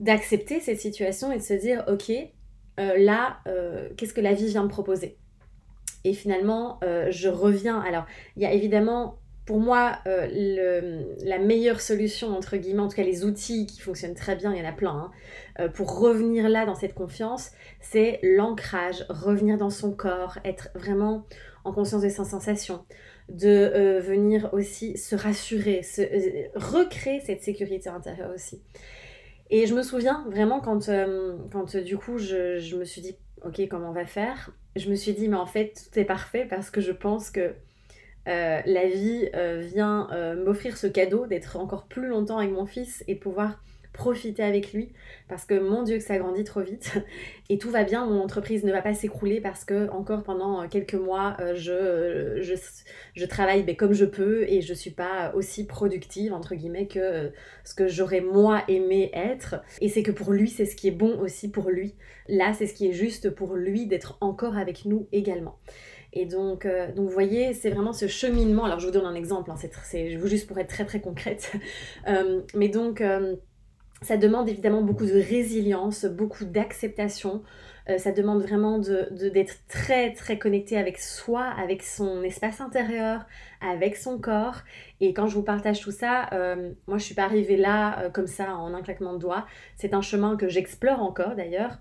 d'accepter 0.00 0.58
cette 0.58 0.80
situation 0.80 1.30
et 1.30 1.36
de 1.36 1.42
se 1.42 1.54
dire 1.54 1.84
ok 1.86 2.10
là 2.76 3.38
qu'est-ce 3.96 4.14
que 4.14 4.20
la 4.20 4.32
vie 4.32 4.48
vient 4.48 4.64
me 4.64 4.68
proposer? 4.68 5.16
Et 6.04 6.14
finalement, 6.14 6.80
euh, 6.82 7.08
je 7.10 7.28
reviens. 7.28 7.80
Alors, 7.80 8.06
il 8.36 8.42
y 8.42 8.46
a 8.46 8.52
évidemment, 8.52 9.18
pour 9.44 9.58
moi, 9.58 9.98
euh, 10.06 11.02
la 11.24 11.38
meilleure 11.38 11.80
solution, 11.80 12.28
entre 12.28 12.56
guillemets, 12.56 12.82
en 12.82 12.88
tout 12.88 12.96
cas 12.96 13.02
les 13.02 13.24
outils 13.24 13.66
qui 13.66 13.80
fonctionnent 13.80 14.14
très 14.14 14.36
bien, 14.36 14.52
il 14.52 14.62
y 14.62 14.64
en 14.64 14.68
a 14.68 14.72
plein, 14.72 14.90
hein, 14.90 15.10
euh, 15.60 15.68
pour 15.68 15.98
revenir 15.98 16.48
là 16.48 16.64
dans 16.64 16.76
cette 16.76 16.94
confiance, 16.94 17.50
c'est 17.80 18.20
l'ancrage, 18.22 19.04
revenir 19.08 19.58
dans 19.58 19.70
son 19.70 19.92
corps, 19.92 20.38
être 20.44 20.68
vraiment 20.74 21.26
en 21.64 21.72
conscience 21.72 22.02
de 22.02 22.08
ses 22.08 22.24
sensations, 22.24 22.84
de 23.28 23.98
venir 24.00 24.50
aussi 24.52 24.96
se 24.96 25.14
rassurer, 25.14 25.82
recréer 26.54 27.20
cette 27.20 27.42
sécurité 27.42 27.88
intérieure 27.88 28.32
aussi. 28.34 28.60
Et 29.50 29.66
je 29.66 29.74
me 29.74 29.82
souviens 29.82 30.24
vraiment 30.28 30.60
quand, 30.60 30.90
quand 31.52 31.76
du 31.76 31.96
coup, 31.96 32.18
je 32.18 32.76
me 32.76 32.84
suis 32.84 33.00
dit, 33.00 33.16
ok, 33.44 33.60
comment 33.68 33.90
on 33.90 33.92
va 33.92 34.06
faire? 34.06 34.50
Je 34.76 34.90
me 34.90 34.94
suis 34.94 35.12
dit, 35.12 35.28
mais 35.28 35.36
en 35.36 35.46
fait, 35.46 35.88
tout 35.92 35.98
est 35.98 36.04
parfait 36.04 36.46
parce 36.48 36.70
que 36.70 36.80
je 36.80 36.92
pense 36.92 37.30
que 37.30 37.54
euh, 38.28 38.60
la 38.64 38.86
vie 38.86 39.28
euh, 39.34 39.62
vient 39.64 40.08
euh, 40.12 40.44
m'offrir 40.44 40.76
ce 40.76 40.86
cadeau 40.86 41.26
d'être 41.26 41.56
encore 41.56 41.86
plus 41.86 42.06
longtemps 42.06 42.38
avec 42.38 42.52
mon 42.52 42.66
fils 42.66 43.02
et 43.08 43.16
pouvoir 43.16 43.62
profiter 43.92 44.42
avec 44.42 44.72
lui 44.72 44.90
parce 45.28 45.44
que 45.44 45.58
mon 45.58 45.82
Dieu 45.82 45.98
que 45.98 46.02
ça 46.02 46.16
grandit 46.16 46.44
trop 46.44 46.62
vite 46.62 46.92
et 47.50 47.58
tout 47.58 47.70
va 47.70 47.84
bien, 47.84 48.06
mon 48.06 48.22
entreprise 48.22 48.64
ne 48.64 48.72
va 48.72 48.80
pas 48.80 48.94
s'écrouler 48.94 49.40
parce 49.40 49.66
que 49.66 49.90
encore 49.90 50.22
pendant 50.22 50.66
quelques 50.66 50.94
mois 50.94 51.36
je, 51.54 52.38
je, 52.40 52.54
je 53.14 53.26
travaille 53.26 53.64
ben, 53.64 53.76
comme 53.76 53.92
je 53.92 54.06
peux 54.06 54.44
et 54.48 54.62
je 54.62 54.72
suis 54.72 54.92
pas 54.92 55.34
aussi 55.34 55.66
productive 55.66 56.32
entre 56.32 56.54
guillemets 56.54 56.86
que 56.86 57.32
ce 57.64 57.74
que 57.74 57.86
j'aurais 57.86 58.22
moi 58.22 58.62
aimé 58.66 59.10
être 59.12 59.56
et 59.82 59.90
c'est 59.90 60.02
que 60.02 60.12
pour 60.12 60.32
lui 60.32 60.48
c'est 60.48 60.64
ce 60.64 60.74
qui 60.74 60.88
est 60.88 60.92
bon 60.92 61.20
aussi 61.20 61.50
pour 61.50 61.68
lui. 61.68 61.94
Là 62.28 62.54
c'est 62.54 62.66
ce 62.66 62.72
qui 62.72 62.88
est 62.88 62.94
juste 62.94 63.28
pour 63.28 63.56
lui 63.56 63.86
d'être 63.86 64.16
encore 64.22 64.56
avec 64.56 64.86
nous 64.86 65.06
également. 65.12 65.58
Et 66.12 66.26
donc, 66.26 66.66
euh, 66.66 66.92
donc 66.92 67.06
vous 67.06 67.12
voyez, 67.12 67.54
c'est 67.54 67.70
vraiment 67.70 67.92
ce 67.92 68.06
cheminement. 68.06 68.64
Alors, 68.64 68.78
je 68.78 68.86
vous 68.86 68.92
donne 68.92 69.06
un 69.06 69.14
exemple, 69.14 69.50
hein, 69.50 69.56
c'est 69.84 70.10
juste 70.26 70.46
pour 70.46 70.58
être 70.58 70.68
très 70.68 70.84
très 70.84 71.00
concrète. 71.00 71.52
Euh, 72.08 72.40
mais 72.54 72.68
donc, 72.68 73.00
euh, 73.00 73.36
ça 74.02 74.16
demande 74.16 74.48
évidemment 74.48 74.82
beaucoup 74.82 75.06
de 75.06 75.12
résilience, 75.12 76.04
beaucoup 76.04 76.44
d'acceptation. 76.44 77.42
ça 77.96 78.10
demande 78.10 78.42
vraiment 78.42 78.78
d'être 78.78 79.12
de, 79.32 79.68
très 79.68 80.12
très 80.12 80.38
connecté 80.38 80.76
avec 80.76 80.98
soi, 80.98 81.44
avec 81.44 81.82
son 81.82 82.22
espace 82.22 82.60
intérieur, 82.60 83.24
avec 83.60 83.96
son 83.96 84.18
corps. 84.18 84.62
Et 85.00 85.14
quand 85.14 85.28
je 85.28 85.34
vous 85.36 85.44
partage 85.44 85.80
tout 85.80 85.92
ça, 85.92 86.28
moi 86.86 86.98
je 86.98 87.04
suis 87.04 87.14
pas 87.14 87.24
arrivée 87.24 87.56
là 87.56 88.10
comme 88.10 88.26
ça 88.26 88.56
en 88.56 88.74
un 88.74 88.82
claquement 88.82 89.14
de 89.14 89.18
doigts. 89.18 89.46
C'est 89.76 89.94
un 89.94 90.02
chemin 90.02 90.36
que 90.36 90.48
j'explore 90.48 91.00
encore 91.00 91.36
d'ailleurs. 91.36 91.78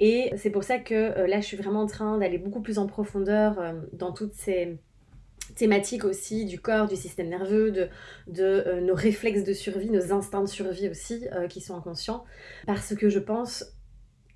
Et 0.00 0.32
c'est 0.36 0.50
pour 0.50 0.64
ça 0.64 0.78
que 0.78 0.94
euh, 0.94 1.26
là, 1.26 1.40
je 1.40 1.46
suis 1.46 1.56
vraiment 1.58 1.82
en 1.82 1.86
train 1.86 2.18
d'aller 2.18 2.38
beaucoup 2.38 2.62
plus 2.62 2.78
en 2.78 2.86
profondeur 2.86 3.60
euh, 3.60 3.72
dans 3.92 4.12
toutes 4.12 4.32
ces 4.32 4.78
thématiques 5.56 6.04
aussi 6.04 6.46
du 6.46 6.58
corps, 6.58 6.88
du 6.88 6.96
système 6.96 7.28
nerveux, 7.28 7.70
de, 7.70 7.88
euh, 8.38 8.80
nos 8.80 8.94
réflexes 8.94 9.44
de 9.44 9.52
survie, 9.52 9.90
nos 9.90 10.12
instincts 10.12 10.42
de 10.42 10.48
survie 10.48 10.88
aussi, 10.88 11.26
qui 11.48 11.60
sont 11.60 11.76
inconscients, 11.76 12.24
parce 12.66 12.94
que 12.94 13.08
je 13.08 13.18
pense 13.18 13.64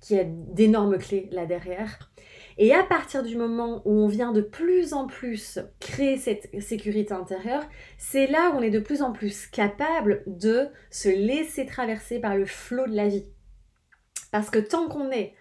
qu'il 0.01 0.17
y 0.17 0.19
a 0.19 0.25
d'énormes 0.25 0.97
clés 0.97 1.29
là 1.31 1.45
derrière. 1.45 2.11
Et 2.57 2.73
à 2.73 2.83
partir 2.83 3.23
du 3.23 3.37
moment 3.37 3.81
où 3.85 3.91
on 3.91 4.07
vient 4.07 4.33
de 4.33 4.41
plus 4.41 4.93
en 4.93 5.07
plus 5.07 5.59
créer 5.79 6.17
cette 6.17 6.49
sécurité 6.61 7.13
intérieure, 7.13 7.63
c'est 7.97 8.27
là 8.27 8.51
où 8.51 8.57
on 8.57 8.61
est 8.61 8.69
de 8.69 8.79
plus 8.79 9.01
en 9.01 9.13
plus 9.13 9.47
capable 9.47 10.21
de 10.27 10.67
se 10.91 11.09
laisser 11.09 11.65
traverser 11.65 12.19
par 12.19 12.35
le 12.35 12.45
flot 12.45 12.87
de 12.87 12.95
la 12.95 13.07
vie. 13.07 13.25
Parce 14.31 14.49
que 14.49 14.59
tant 14.59 14.89
qu'on 14.89 15.11
est 15.11 15.33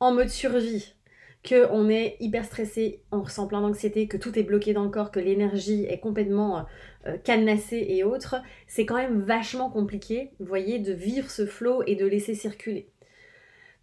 en 0.00 0.12
mode 0.12 0.28
survie, 0.28 0.94
que 1.42 1.70
on 1.70 1.88
est 1.88 2.16
hyper 2.20 2.44
stressé, 2.44 3.00
on 3.12 3.22
ressent 3.22 3.46
plein 3.46 3.62
d'anxiété, 3.62 4.08
que 4.08 4.16
tout 4.16 4.38
est 4.38 4.42
bloqué 4.42 4.72
dans 4.74 4.84
le 4.84 4.90
corps, 4.90 5.10
que 5.10 5.20
l'énergie 5.20 5.84
est 5.84 6.00
complètement 6.00 6.58
euh, 6.58 6.62
euh, 7.06 7.16
cadenassée 7.16 7.86
et 7.88 8.04
autres, 8.04 8.36
c'est 8.66 8.84
quand 8.84 8.96
même 8.96 9.22
vachement 9.22 9.70
compliqué, 9.70 10.32
vous 10.40 10.46
voyez, 10.46 10.78
de 10.78 10.92
vivre 10.92 11.30
ce 11.30 11.46
flot 11.46 11.82
et 11.86 11.94
de 11.94 12.04
laisser 12.04 12.34
circuler. 12.34 12.90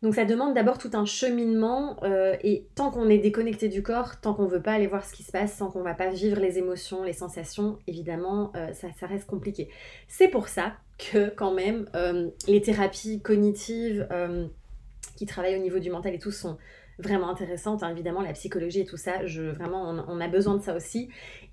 Donc 0.01 0.15
ça 0.15 0.25
demande 0.25 0.53
d'abord 0.53 0.77
tout 0.77 0.89
un 0.93 1.05
cheminement 1.05 1.95
euh, 2.03 2.35
et 2.43 2.67
tant 2.75 2.91
qu'on 2.91 3.07
est 3.07 3.19
déconnecté 3.19 3.69
du 3.69 3.81
corps, 3.81 4.19
tant 4.19 4.33
qu'on 4.33 4.43
ne 4.43 4.49
veut 4.49 4.61
pas 4.61 4.73
aller 4.73 4.87
voir 4.87 5.05
ce 5.05 5.13
qui 5.13 5.23
se 5.23 5.31
passe, 5.31 5.57
tant 5.57 5.71
qu'on 5.71 5.79
ne 5.79 5.85
va 5.85 5.93
pas 5.93 6.09
vivre 6.09 6.41
les 6.41 6.57
émotions, 6.57 7.03
les 7.03 7.13
sensations, 7.13 7.79
évidemment, 7.87 8.51
ça, 8.73 8.89
ça, 8.99 9.07
reste 9.07 9.25
compliqué. 9.25 9.69
C'est 10.09 10.27
pour 10.27 10.49
ça 10.49 10.73
que 10.97 11.29
quand 11.29 11.53
même 11.53 11.85
les 12.49 12.61
thérapies 12.61 13.21
cognitives 13.21 14.05
qui 15.23 15.25
travaillent 15.25 15.55
au 15.55 15.61
niveau 15.61 15.79
du 15.79 15.89
mental 15.89 16.13
et 16.13 16.19
tout 16.19 16.31
sont 16.31 16.57
vraiment 16.99 17.29
intéressantes. 17.29 17.81
Hein. 17.81 17.91
Évidemment, 17.91 18.21
la 18.21 18.33
psychologie 18.33 18.81
et 18.81 18.85
tout 18.85 18.97
ça, 18.97 19.25
je, 19.25 19.41
vraiment, 19.41 19.83
on, 20.07 20.19
a 20.19 20.27
besoin 20.27 20.57
de 20.57 20.61
ça 20.61 20.75
aussi. 20.75 21.09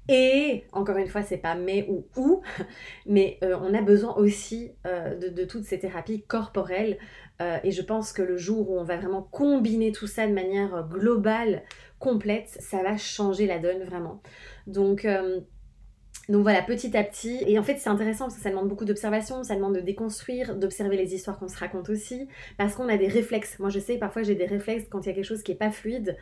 Et 0.08 0.64
encore 0.72 0.96
une 0.96 1.06
fois, 1.06 1.22
c'est 1.22 1.38
pas 1.38 1.54
mais 1.54 1.86
ou 1.88 2.04
ou, 2.16 2.42
mais 3.06 3.38
euh, 3.44 3.56
on 3.62 3.72
a 3.72 3.80
besoin 3.80 4.16
aussi 4.16 4.72
euh, 4.86 5.14
de, 5.16 5.44
toutes 5.44 5.64
ces 5.64 5.78
thérapies 5.78 6.22
corporelles. 6.22 6.98
Euh, 7.40 7.58
et 7.62 7.70
je 7.70 7.82
pense 7.82 8.12
que 8.12 8.22
le 8.22 8.36
jour 8.36 8.70
où 8.70 8.78
on 8.78 8.82
va 8.82 8.96
vraiment 8.96 9.22
combiner 9.22 9.92
tout 9.92 10.08
ça 10.08 10.26
de 10.26 10.32
manière 10.32 10.88
globale, 10.90 11.62
complète, 12.00 12.48
ça 12.48 12.82
va 12.82 12.96
changer 12.96 13.46
la 13.46 13.60
donne 13.60 13.84
vraiment. 13.84 14.20
Donc 14.66 15.06
donc 16.30 16.42
voilà, 16.42 16.62
petit 16.62 16.96
à 16.96 17.02
petit. 17.02 17.42
Et 17.46 17.58
en 17.58 17.62
fait, 17.64 17.76
c'est 17.78 17.90
intéressant 17.90 18.26
parce 18.26 18.36
que 18.36 18.42
ça 18.42 18.50
demande 18.50 18.68
beaucoup 18.68 18.84
d'observation, 18.84 19.42
ça 19.42 19.56
demande 19.56 19.74
de 19.74 19.80
déconstruire, 19.80 20.54
d'observer 20.54 20.96
les 20.96 21.12
histoires 21.12 21.38
qu'on 21.38 21.48
se 21.48 21.58
raconte 21.58 21.90
aussi, 21.90 22.28
parce 22.56 22.76
qu'on 22.76 22.88
a 22.88 22.96
des 22.96 23.08
réflexes. 23.08 23.58
Moi, 23.58 23.68
je 23.68 23.80
sais, 23.80 23.98
parfois, 23.98 24.22
j'ai 24.22 24.36
des 24.36 24.46
réflexes 24.46 24.86
quand 24.88 25.00
il 25.00 25.08
y 25.08 25.10
a 25.10 25.14
quelque 25.14 25.24
chose 25.24 25.42
qui 25.42 25.50
n'est 25.50 25.58
pas 25.58 25.72
fluide. 25.72 26.16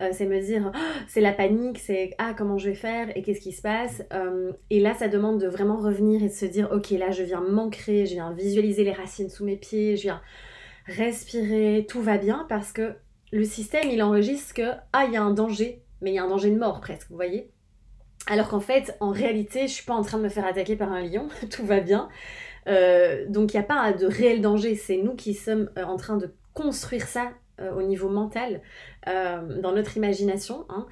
Euh, 0.00 0.08
c'est 0.12 0.24
me 0.24 0.40
dire, 0.40 0.72
oh, 0.74 0.78
c'est 1.08 1.20
la 1.20 1.32
panique, 1.32 1.78
c'est 1.78 2.14
ah, 2.16 2.32
comment 2.36 2.56
je 2.56 2.70
vais 2.70 2.74
faire 2.74 3.14
et 3.14 3.20
qu'est-ce 3.20 3.40
qui 3.40 3.52
se 3.52 3.60
passe? 3.60 4.02
Euh, 4.14 4.50
et 4.70 4.80
là, 4.80 4.94
ça 4.94 5.08
demande 5.08 5.38
de 5.38 5.46
vraiment 5.46 5.76
revenir 5.76 6.22
et 6.22 6.28
de 6.28 6.32
se 6.32 6.46
dire, 6.46 6.70
ok, 6.72 6.90
là, 6.92 7.10
je 7.10 7.22
viens 7.22 7.42
m'ancrer, 7.42 8.06
je 8.06 8.14
viens 8.14 8.32
visualiser 8.32 8.82
les 8.82 8.92
racines 8.92 9.28
sous 9.28 9.44
mes 9.44 9.56
pieds, 9.56 9.96
je 9.98 10.04
viens 10.04 10.22
respirer, 10.86 11.84
tout 11.86 12.00
va 12.00 12.16
bien, 12.16 12.46
parce 12.48 12.72
que 12.72 12.94
le 13.30 13.44
système, 13.44 13.90
il 13.90 14.02
enregistre 14.02 14.54
que, 14.54 14.70
ah, 14.94 15.04
il 15.06 15.12
y 15.12 15.18
a 15.18 15.22
un 15.22 15.34
danger, 15.34 15.82
mais 16.00 16.12
il 16.12 16.14
y 16.14 16.18
a 16.18 16.24
un 16.24 16.28
danger 16.28 16.50
de 16.50 16.58
mort 16.58 16.80
presque, 16.80 17.10
vous 17.10 17.16
voyez? 17.16 17.50
Alors 18.26 18.48
qu'en 18.48 18.60
fait, 18.60 18.96
en 19.00 19.10
réalité, 19.10 19.62
je 19.62 19.72
suis 19.72 19.84
pas 19.84 19.94
en 19.94 20.02
train 20.02 20.18
de 20.18 20.24
me 20.24 20.28
faire 20.28 20.46
attaquer 20.46 20.76
par 20.76 20.92
un 20.92 21.02
lion, 21.02 21.28
tout 21.50 21.64
va 21.64 21.80
bien. 21.80 22.08
Euh, 22.68 23.26
donc 23.28 23.52
il 23.52 23.56
n'y 23.56 23.62
a 23.62 23.66
pas 23.66 23.92
de 23.92 24.06
réel 24.06 24.40
danger, 24.40 24.74
c'est 24.74 24.98
nous 24.98 25.14
qui 25.14 25.34
sommes 25.34 25.70
euh, 25.78 25.84
en 25.84 25.96
train 25.96 26.16
de 26.16 26.32
construire 26.52 27.06
ça 27.06 27.30
euh, 27.60 27.72
au 27.72 27.82
niveau 27.82 28.08
mental, 28.08 28.60
dans 29.06 29.72
notre 29.72 29.96
imagination, 29.96 30.66
hein. 30.68 30.86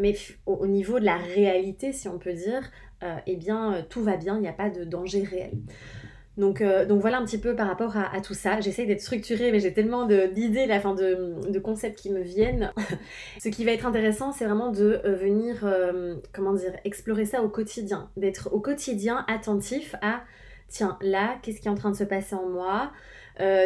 mais 0.00 0.14
au, 0.46 0.66
niveau 0.66 1.00
de 1.00 1.04
la 1.04 1.16
réalité, 1.16 1.92
si 1.92 2.08
on 2.08 2.18
peut 2.18 2.32
dire, 2.32 2.70
eh 3.26 3.34
bien 3.34 3.84
tout 3.88 4.02
va 4.02 4.16
bien, 4.16 4.36
il 4.36 4.42
n'y 4.42 4.48
a 4.48 4.52
pas 4.52 4.70
de 4.70 4.84
danger 4.84 5.24
réel. 5.24 5.58
Donc, 6.38 6.62
euh, 6.62 6.86
donc 6.86 7.00
voilà 7.00 7.18
un 7.18 7.24
petit 7.24 7.38
peu 7.38 7.54
par 7.54 7.66
rapport 7.66 7.96
à, 7.96 8.20
tout 8.22 8.34
ça. 8.34 8.60
J'essaye 8.60 8.86
d'être 8.86 9.02
structurée, 9.02 9.52
mais 9.52 9.60
j'ai 9.60 9.72
tellement 9.72 10.06
d'idées, 10.06 10.66
de, 10.66 11.50
de, 11.50 11.58
concepts 11.58 11.98
qui 11.98 12.10
me 12.10 12.22
viennent. 12.22 12.72
Ce 13.38 13.48
qui 13.50 13.64
va 13.64 13.72
être 13.72 13.86
intéressant, 13.86 14.32
c'est 14.32 14.46
vraiment 14.46 14.70
de 14.70 15.00
euh, 15.04 15.14
venir, 15.14 15.60
euh, 15.64 16.16
comment 16.32 16.54
dire, 16.54 16.72
explorer 16.84 17.26
ça 17.26 17.42
au 17.42 17.48
quotidien, 17.48 18.10
d'être 18.16 18.48
au 18.52 18.60
quotidien 18.60 19.26
attentif 19.28 19.94
à, 20.00 20.22
tiens, 20.68 20.96
là, 21.02 21.38
qu'est-ce 21.42 21.60
qui 21.60 21.68
est 21.68 21.70
en 21.70 21.74
train 21.74 21.90
de 21.90 21.96
se 21.96 22.04
passer 22.04 22.34
en 22.34 22.48
moi? 22.48 22.92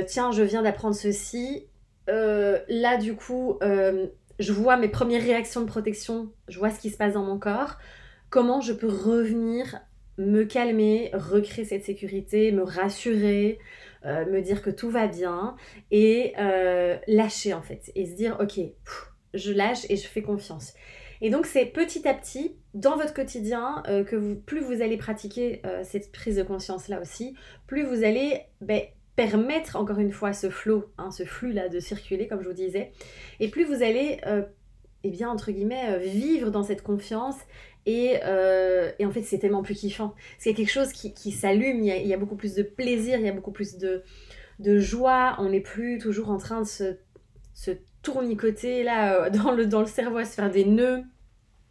Tiens, 0.06 0.32
je 0.32 0.42
viens 0.42 0.62
d'apprendre 0.62 0.94
ceci. 0.94 1.66
là, 2.08 2.96
du 2.96 3.14
coup, 3.14 3.58
je 3.61 4.52
vois 4.52 4.76
mes 4.76 4.88
premières 4.88 5.23
réactions 5.23 5.61
de 5.61 5.66
protection, 5.66 6.30
je 6.49 6.58
vois 6.58 6.70
ce 6.70 6.80
qui 6.80 6.90
se 6.90 6.96
passe 6.96 7.14
dans 7.14 7.25
mon 7.25 7.38
corps. 7.38 7.76
Comment 8.30 8.61
je 8.61 8.73
peux 8.73 8.88
revenir 8.88 9.80
me 10.18 10.44
calmer, 10.44 11.11
recréer 11.12 11.64
cette 11.64 11.85
sécurité, 11.85 12.52
me 12.52 12.62
rassurer, 12.62 13.58
euh, 14.04 14.25
me 14.26 14.40
dire 14.40 14.62
que 14.62 14.70
tout 14.70 14.90
va 14.90 15.06
bien 15.06 15.56
et 15.90 16.32
euh, 16.38 16.96
lâcher 17.06 17.54
en 17.54 17.62
fait 17.62 17.90
et 17.94 18.06
se 18.06 18.14
dire 18.14 18.37
ok, 18.40 18.61
je 19.35 19.52
lâche 19.52 19.85
et 19.88 19.96
je 19.96 20.06
fais 20.06 20.23
confiance. 20.23 20.75
Et 21.20 21.30
donc 21.30 21.46
c'est 21.46 21.66
petit 21.66 22.06
à 22.06 22.14
petit 22.14 22.56
dans 22.75 22.96
votre 22.96 23.14
quotidien 23.14 23.82
euh, 23.88 24.04
que 24.04 24.35
plus 24.35 24.61
vous 24.61 24.82
allez 24.82 24.96
pratiquer 24.96 25.62
cette 25.82 26.12
prise 26.12 26.37
de 26.37 26.42
conscience 26.42 26.88
là 26.88 27.00
aussi, 27.00 27.35
plus 27.66 27.85
vous 27.85 28.04
allez 28.04 28.40
ben, 28.61 28.82
permettre 29.16 29.76
encore 29.76 29.99
une 29.99 30.12
fois 30.12 30.32
ce 30.32 30.50
flot, 30.50 30.92
hein, 30.99 31.11
ce 31.11 31.25
flux 31.25 31.52
là 31.52 31.68
de 31.68 31.80
circuler 31.80 32.26
comme 32.28 32.42
je 32.42 32.49
vous 32.49 32.54
disais, 32.54 32.92
et 33.40 33.49
plus 33.49 33.64
vous 33.64 33.82
allez 33.82 34.20
eh 35.05 35.11
bien, 35.11 35.29
entre 35.29 35.53
guillemets, 35.53 35.99
vivre 35.99 36.50
dans 36.50 36.62
cette 36.62 36.83
confiance 36.83 37.37
euh, 37.88 38.91
et, 38.99 39.07
en 39.07 39.11
fait, 39.11 39.23
c'est 39.23 39.38
tellement 39.38 39.62
plus 39.62 39.75
kiffant. 39.75 40.15
C'est 40.38 40.55
quelque 40.55 40.71
chose 40.71 40.93
qui, 40.93 41.31
s'allume, 41.31 41.83
il, 41.83 42.07
y 42.07 42.15
a 42.15 42.17
beaucoup 42.17 42.37
plus 42.37 42.55
de 42.55 42.62
plaisir, 42.62 43.19
il 43.19 43.25
y 43.25 43.29
a 43.29 43.33
beaucoup 43.33 43.53
plus 43.53 43.76
de, 43.79 44.03
joie. 44.79 45.37
On 45.38 45.50
n'est 45.50 45.61
plus 45.61 45.99
toujours 45.99 46.31
en 46.31 46.38
train 46.38 46.61
de 46.62 46.67
se, 46.67 46.97
se 47.55 47.71
tournicoter 48.03 48.83
là 48.83 49.26
euh, 49.26 49.31
dans 49.43 49.53
le, 49.53 49.67
dans 49.67 49.81
le 49.81 49.87
cerveau, 49.87 50.19
à 50.19 50.25
se 50.25 50.35
faire 50.35 50.50
des 50.50 50.65
nœuds, 50.65 51.03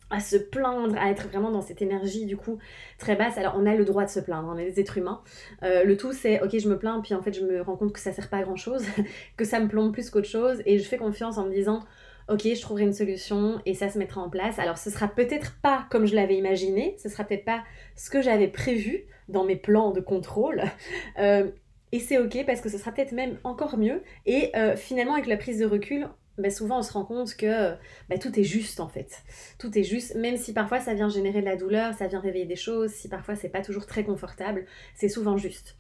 à 0.09 0.19
se 0.19 0.37
plaindre, 0.37 0.95
à 0.97 1.09
être 1.09 1.27
vraiment 1.27 1.51
dans 1.51 1.61
cette 1.61 1.81
énergie 1.81 2.25
du 2.25 2.37
coup 2.37 2.59
très 2.97 3.15
basse. 3.15 3.37
Alors, 3.37 3.55
on 3.57 3.65
a 3.65 3.75
le 3.75 3.83
droit 3.83 4.05
de 4.05 4.09
se 4.09 4.19
plaindre, 4.21 4.47
on 4.53 4.57
est 4.57 4.71
des 4.71 4.79
êtres 4.79 4.97
humains. 4.97 5.21
Euh, 5.63 5.83
le 5.83 5.97
tout, 5.97 6.13
c'est 6.13 6.41
ok, 6.41 6.57
je 6.57 6.69
me 6.69 6.77
plains, 6.77 7.01
puis 7.01 7.13
en 7.13 7.21
fait, 7.21 7.33
je 7.33 7.43
me 7.43 7.61
rends 7.61 7.75
compte 7.75 7.91
que 7.91 7.99
ça 7.99 8.13
sert 8.13 8.29
pas 8.29 8.37
à 8.37 8.43
grand 8.43 8.55
chose, 8.55 8.85
que 9.37 9.43
ça 9.43 9.59
me 9.59 9.67
plombe 9.67 9.91
plus 9.91 10.09
qu'autre 10.09 10.29
chose, 10.29 10.61
et 10.65 10.79
je 10.79 10.87
fais 10.87 10.97
confiance 10.97 11.37
en 11.37 11.45
me 11.45 11.51
disant 11.51 11.83
ok, 12.29 12.41
je 12.43 12.61
trouverai 12.61 12.83
une 12.83 12.93
solution 12.93 13.61
et 13.65 13.73
ça 13.73 13.89
se 13.89 13.97
mettra 13.97 14.21
en 14.21 14.29
place. 14.29 14.59
Alors 14.59 14.77
ce 14.77 14.89
sera 14.89 15.07
peut-être 15.07 15.59
pas 15.61 15.87
comme 15.89 16.05
je 16.05 16.15
l'avais 16.15 16.35
imaginé, 16.35 16.95
ce 17.01 17.09
sera 17.09 17.23
peut-être 17.23 17.45
pas 17.45 17.63
ce 17.95 18.09
que 18.09 18.21
j'avais 18.21 18.47
prévu 18.47 19.05
dans 19.29 19.43
mes 19.43 19.55
plans 19.55 19.91
de 19.91 20.01
contrôle. 20.01 20.63
Euh, 21.17 21.49
et 21.91 21.99
c'est 21.99 22.17
ok 22.17 22.45
parce 22.45 22.59
que 22.59 22.67
ce 22.67 22.77
sera 22.77 22.91
peut-être 22.91 23.13
même 23.13 23.37
encore 23.45 23.77
mieux. 23.77 24.03
Et 24.25 24.51
euh, 24.57 24.75
finalement, 24.75 25.13
avec 25.13 25.27
la 25.27 25.37
prise 25.37 25.59
de 25.59 25.65
recul, 25.65 26.09
bah, 26.37 26.49
souvent 26.49 26.79
on 26.79 26.81
se 26.81 26.91
rend 26.91 27.05
compte 27.05 27.35
que 27.35 27.71
bah, 28.09 28.17
tout 28.17 28.37
est 28.37 28.43
juste 28.43 28.81
en 28.81 28.89
fait. 28.89 29.23
Tout 29.59 29.77
est 29.77 29.83
juste, 29.83 30.15
même 30.15 30.35
si 30.35 30.51
parfois 30.51 30.81
ça 30.81 30.93
vient 30.93 31.07
générer 31.07 31.39
de 31.39 31.45
la 31.45 31.55
douleur, 31.55 31.93
ça 31.93 32.07
vient 32.07 32.19
réveiller 32.19 32.45
des 32.45 32.57
choses, 32.57 32.91
si 32.91 33.07
parfois 33.07 33.35
c'est 33.35 33.49
pas 33.49 33.61
toujours 33.61 33.85
très 33.85 34.03
confortable, 34.03 34.65
c'est 34.93 35.07
souvent 35.07 35.37
juste. 35.37 35.77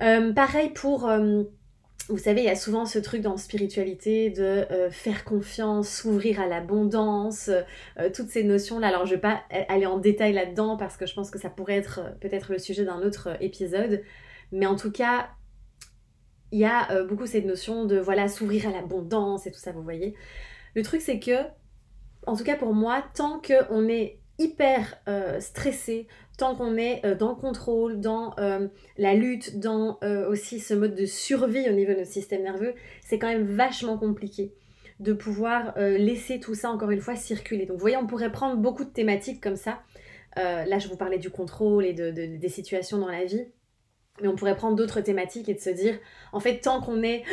Euh, 0.00 0.32
pareil 0.32 0.70
pour 0.70 1.10
vous 2.08 2.18
savez, 2.18 2.42
il 2.42 2.44
y 2.44 2.50
a 2.50 2.56
souvent 2.56 2.84
ce 2.84 2.98
truc 2.98 3.22
dans 3.22 3.36
spiritualité 3.38 4.28
de 4.28 4.66
euh, 4.70 4.90
faire 4.90 5.24
confiance, 5.24 5.88
s'ouvrir 5.88 6.38
à 6.40 6.46
l'abondance, 6.46 7.48
euh, 7.48 8.10
toutes 8.10 8.28
ces 8.28 8.44
notions-là. 8.44 8.88
Alors, 8.88 9.06
je 9.06 9.12
ne 9.12 9.16
vais 9.16 9.22
pas 9.22 9.42
aller 9.68 9.86
en 9.86 9.98
détail 9.98 10.34
là-dedans 10.34 10.76
parce 10.76 10.98
que 10.98 11.06
je 11.06 11.14
pense 11.14 11.30
que 11.30 11.38
ça 11.38 11.48
pourrait 11.48 11.76
être 11.76 12.00
euh, 12.00 12.10
peut-être 12.20 12.52
le 12.52 12.58
sujet 12.58 12.84
d'un 12.84 13.00
autre 13.00 13.36
épisode. 13.40 14.02
Mais 14.52 14.66
en 14.66 14.76
tout 14.76 14.92
cas, 14.92 15.30
il 16.52 16.58
y 16.58 16.66
a 16.66 17.02
beaucoup 17.04 17.26
cette 17.26 17.46
notion 17.46 17.84
de 17.84 17.98
voilà 17.98 18.28
s'ouvrir 18.28 18.68
à 18.68 18.70
l'abondance 18.70 19.46
et 19.46 19.50
tout 19.50 19.58
ça, 19.58 19.72
vous 19.72 19.82
voyez. 19.82 20.14
Le 20.76 20.82
truc 20.82 21.00
c'est 21.00 21.18
que, 21.18 21.38
en 22.28 22.36
tout 22.36 22.44
cas 22.44 22.54
pour 22.54 22.74
moi, 22.74 23.02
tant 23.14 23.40
qu'on 23.40 23.88
est 23.88 24.20
hyper 24.38 25.02
stressé, 25.40 26.06
tant 26.36 26.54
qu'on 26.54 26.76
est 26.76 27.04
euh, 27.04 27.14
dans 27.14 27.30
le 27.30 27.34
contrôle, 27.36 28.00
dans 28.00 28.34
la 28.96 29.14
lutte, 29.14 29.58
dans 29.58 29.98
aussi 30.28 30.60
ce 30.60 30.74
mode 30.74 30.94
de 30.94 31.06
survie 31.06 31.68
au 31.68 31.72
niveau 31.72 31.92
de 31.92 31.98
notre 31.98 32.10
système 32.10 32.42
nerveux, 32.42 32.74
c'est 33.02 33.18
quand 33.18 33.28
même 33.28 33.44
vachement 33.44 33.98
compliqué 33.98 34.54
de 35.00 35.12
pouvoir 35.12 35.74
laisser 35.76 36.38
tout 36.38 36.54
ça 36.54 36.70
encore 36.70 36.90
une 36.90 37.00
fois 37.00 37.16
circuler. 37.16 37.66
Donc 37.66 37.76
vous 37.76 37.80
voyez, 37.80 37.96
on 37.96 38.06
pourrait 38.06 38.30
prendre 38.32 38.56
beaucoup 38.56 38.84
de 38.84 38.90
thématiques 38.90 39.42
comme 39.42 39.56
ça. 39.56 39.82
là, 40.36 40.78
je 40.78 40.88
vous 40.88 40.96
parlais 40.96 41.18
du 41.18 41.30
contrôle 41.30 41.84
et 41.84 41.92
des 41.92 42.48
situations 42.48 42.98
dans 42.98 43.08
la 43.08 43.24
vie. 43.24 43.46
Mais 44.22 44.28
on 44.28 44.36
pourrait 44.36 44.54
prendre 44.54 44.76
d'autres 44.76 45.00
thématiques 45.00 45.48
et 45.48 45.54
de 45.54 45.60
se 45.60 45.70
dire, 45.70 45.98
en 46.32 46.38
fait, 46.38 46.60
tant 46.60 46.80
qu'on 46.80 47.02
est 47.02 47.24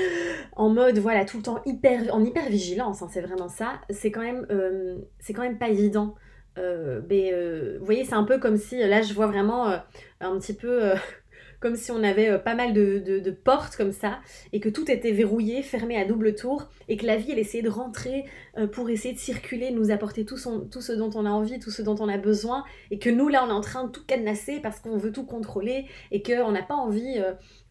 en 0.55 0.69
mode, 0.69 0.97
voilà, 0.97 1.25
tout 1.25 1.37
le 1.37 1.43
temps 1.43 1.61
hyper, 1.65 2.13
en 2.13 2.23
hyper 2.25 2.49
vigilance, 2.49 3.03
hein, 3.03 3.07
c'est 3.11 3.21
vraiment 3.21 3.49
ça, 3.49 3.79
c'est 3.91 4.09
quand 4.09 4.23
euh, 4.49 4.97
c'est 5.19 5.33
quand 5.33 5.43
même 5.43 5.59
pas 5.59 5.69
évident. 5.69 6.15
Euh, 6.57 7.01
euh, 7.11 7.77
vous 7.79 7.85
voyez, 7.85 8.03
c'est 8.03 8.13
un 8.13 8.23
peu 8.23 8.37
comme 8.37 8.57
si, 8.57 8.77
là, 8.77 9.01
je 9.01 9.13
vois 9.13 9.27
vraiment 9.27 9.73
un 10.19 10.37
petit 10.39 10.53
peu 10.53 10.93
comme 11.61 11.75
si 11.75 11.91
on 11.91 12.03
avait 12.03 12.29
euh, 12.29 12.39
pas 12.39 12.55
mal 12.55 12.73
de, 12.73 13.31
portes 13.31 13.77
comme 13.77 13.93
ça, 13.93 14.19
et 14.51 14.59
que 14.59 14.67
tout 14.67 14.91
était 14.91 15.11
verrouillé, 15.11 15.61
fermé 15.61 15.95
à 15.95 16.05
double 16.05 16.35
tour, 16.35 16.67
et 16.89 16.97
que 16.97 17.05
la 17.05 17.15
vie, 17.15 17.31
elle 17.31 17.39
essayait 17.39 17.63
de 17.63 17.69
rentrer 17.69 18.25
euh, 18.57 18.67
pour 18.67 18.89
essayer 18.89 19.13
de 19.13 19.19
circuler, 19.19 19.71
nous 19.71 19.91
apporter 19.91 20.25
tout, 20.25 20.37
tout 20.69 20.81
ce 20.81 20.91
dont 20.91 21.11
on 21.15 21.25
a 21.25 21.29
envie, 21.29 21.59
tout 21.59 21.71
ce 21.71 21.81
dont 21.81 21.95
on 21.99 22.09
a 22.09 22.17
besoin, 22.17 22.65
et 22.89 22.99
que 22.99 23.09
nous, 23.09 23.29
là, 23.29 23.45
on 23.45 23.49
est 23.49 23.53
en 23.53 23.61
train 23.61 23.85
de 23.85 23.91
tout 23.91 24.03
cadenasser 24.05 24.59
parce 24.59 24.79
qu'on 24.79 24.97
veut 24.97 25.11
tout 25.11 25.25
contrôler, 25.25 25.85
et 26.09 26.21
qu'on 26.23 26.51
n'a 26.51 26.63
pas 26.63 26.75
envie 26.75 27.23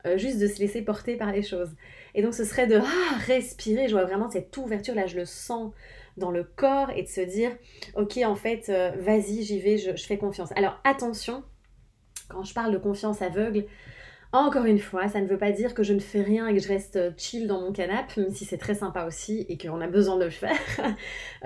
euh, 0.07 0.17
juste 0.17 0.39
de 0.39 0.47
se 0.47 0.61
laisser 0.61 0.83
porter 0.83 1.17
par 1.17 1.33
les 1.33 1.43
choses. 1.43 1.71
Et 2.15 2.23
donc, 2.23 2.35
ce 2.35 2.45
serait 2.45 2.69
de 2.69 2.77
ah, 2.77 3.17
respirer, 3.27 3.89
je 3.89 3.93
vois 3.93 4.05
vraiment 4.05 4.31
cette 4.31 4.57
ouverture, 4.57 4.95
là, 4.95 5.07
je 5.07 5.17
le 5.17 5.25
sens 5.25 5.73
dans 6.17 6.31
le 6.31 6.45
corps, 6.45 6.91
et 6.95 7.03
de 7.03 7.09
se 7.09 7.21
dire, 7.21 7.51
ok, 7.95 8.19
en 8.25 8.35
fait, 8.35 8.71
vas-y, 8.99 9.43
j'y 9.43 9.61
vais, 9.61 9.79
je 9.79 9.93
fais 9.97 10.19
confiance. 10.19 10.51
Alors, 10.57 10.79
attention, 10.85 11.43
quand 12.29 12.45
je 12.45 12.55
parle 12.55 12.73
de 12.73 12.79
confiance 12.79 13.23
aveugle, 13.23 13.67
encore 14.33 14.65
une 14.65 14.79
fois, 14.79 15.09
ça 15.09 15.21
ne 15.21 15.27
veut 15.27 15.39
pas 15.39 15.51
dire 15.51 15.75
que 15.75 15.83
je 15.83 15.93
ne 15.93 15.99
fais 15.99 16.23
rien 16.23 16.47
et 16.47 16.55
que 16.55 16.63
je 16.63 16.69
reste 16.69 17.19
chill 17.19 17.49
dans 17.49 17.61
mon 17.61 17.73
canapé, 17.73 18.21
même 18.21 18.31
si 18.31 18.45
c'est 18.45 18.59
très 18.59 18.77
sympa 18.77 19.05
aussi 19.05 19.45
et 19.49 19.59
qu'on 19.59 19.81
a 19.81 19.89
besoin 19.89 20.17
de 20.19 20.25
le 20.25 20.31
faire. 20.31 20.57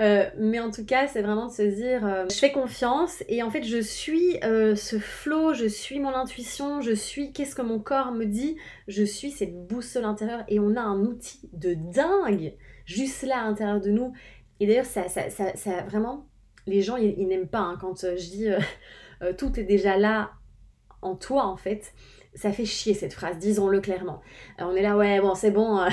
Euh, 0.01 0.29
mais 0.37 0.59
en 0.59 0.73
tout 0.73 0.85
cas, 0.85 1.07
c'est 1.07 1.23
vraiment 1.23 1.47
de 1.47 1.53
se 1.53 1.63
dire, 1.63 2.05
euh, 2.05 2.25
je 2.29 2.35
fais 2.35 2.51
confiance 2.51 3.23
et 3.29 3.45
en 3.45 3.51
fait, 3.51 3.63
je 3.63 3.81
suis 3.81 4.39
euh, 4.43 4.75
ce 4.75 4.99
flow, 4.99 5.55
je 5.55 5.67
suis 5.67 6.01
mon 6.01 6.13
intuition, 6.13 6.81
je 6.81 6.93
suis 6.93 7.33
qu'est-ce 7.33 7.55
que 7.55 7.63
mon 7.63 7.79
corps 7.79 8.11
me 8.11 8.25
dit, 8.25 8.57
je 8.89 9.05
suis 9.05 9.31
cette 9.31 9.55
boussole 9.69 10.05
intérieure 10.05 10.43
et 10.49 10.59
on 10.59 10.75
a 10.75 10.81
un 10.81 11.05
outil 11.05 11.49
de 11.53 11.75
dingue 11.75 12.55
juste 12.87 13.23
là 13.23 13.43
à 13.43 13.45
l'intérieur 13.45 13.81
de 13.81 13.91
nous. 13.91 14.13
Et 14.61 14.67
d'ailleurs, 14.67 14.85
ça, 14.85 15.09
ça, 15.09 15.29
ça, 15.31 15.83
vraiment, 15.83 16.27
les 16.67 16.83
gens, 16.83 16.97
ils, 16.97 17.27
n'aiment 17.27 17.49
pas 17.49 17.61
hein, 17.61 17.77
quand 17.81 18.01
je 18.03 18.17
dis 18.17 18.49
tout 19.37 19.59
est 19.59 19.65
déjà 19.65 19.97
là 19.97 20.31
en 21.03 21.15
toi 21.15 21.47
en 21.47 21.57
fait, 21.57 21.93
ça 22.35 22.53
fait 22.53 22.65
chier 22.65 22.95
cette 22.95 23.13
phrase, 23.13 23.39
disons-le 23.39 23.81
clairement. 23.81 24.21
Euh, 24.61 24.65
on 24.65 24.75
est 24.75 24.83
là, 24.83 24.97
ouais, 24.97 25.21
bon, 25.21 25.35
c'est 25.35 25.51
bon. 25.51 25.79
Euh, 25.79 25.89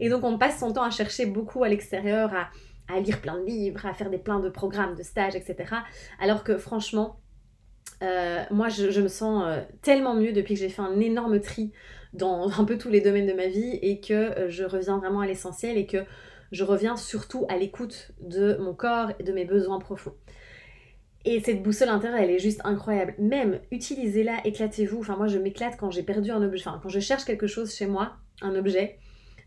et 0.00 0.08
donc 0.08 0.24
on 0.24 0.38
passe 0.38 0.60
son 0.60 0.72
temps 0.72 0.82
à 0.82 0.90
chercher 0.90 1.26
beaucoup 1.26 1.64
à 1.64 1.68
l'extérieur, 1.68 2.32
à, 2.34 3.00
lire 3.00 3.20
plein 3.20 3.38
de 3.38 3.44
livres, 3.44 3.86
à 3.86 3.94
faire 3.94 4.10
des 4.10 4.18
plein 4.18 4.38
de 4.38 4.50
programmes, 4.50 4.94
de 4.94 5.02
stages, 5.02 5.34
etc. 5.34 5.74
Alors 6.20 6.44
que 6.44 6.58
franchement, 6.58 7.20
euh, 8.02 8.44
moi 8.50 8.68
je, 8.68 9.00
me 9.00 9.08
sens 9.08 9.44
tellement 9.80 10.14
mieux 10.14 10.32
depuis 10.32 10.54
que 10.54 10.60
j'ai 10.60 10.68
fait 10.68 10.82
un 10.82 11.00
énorme 11.00 11.40
tri 11.40 11.72
dans 12.12 12.50
un 12.60 12.64
peu 12.64 12.76
tous 12.76 12.90
les 12.90 13.00
domaines 13.00 13.26
de 13.26 13.32
ma 13.32 13.46
vie 13.46 13.78
et 13.80 14.00
que 14.00 14.48
je 14.48 14.64
reviens 14.64 14.98
vraiment 14.98 15.20
à 15.20 15.26
l'essentiel 15.26 15.78
et 15.78 15.86
que 15.86 16.04
je 16.52 16.64
reviens 16.64 16.96
surtout 16.96 17.46
à 17.48 17.56
l'écoute 17.56 18.12
de 18.20 18.56
mon 18.60 18.74
corps 18.74 19.10
et 19.18 19.24
de 19.24 19.32
mes 19.32 19.44
besoins 19.44 19.78
profonds. 19.78 20.14
Et 21.24 21.40
cette 21.40 21.62
boussole 21.62 21.88
intérieure, 21.88 22.20
elle 22.20 22.30
est 22.30 22.38
juste 22.38 22.60
incroyable. 22.64 23.14
Même, 23.18 23.60
utilisez-la, 23.70 24.44
éclatez-vous. 24.44 25.00
Enfin, 25.00 25.16
moi, 25.16 25.28
je 25.28 25.38
m'éclate 25.38 25.76
quand 25.78 25.90
j'ai 25.90 26.02
perdu 26.02 26.30
un 26.30 26.42
objet. 26.42 26.64
Enfin, 26.66 26.80
quand 26.82 26.88
je 26.88 27.00
cherche 27.00 27.24
quelque 27.24 27.46
chose 27.46 27.74
chez 27.74 27.86
moi, 27.86 28.16
un 28.42 28.56
objet, 28.56 28.98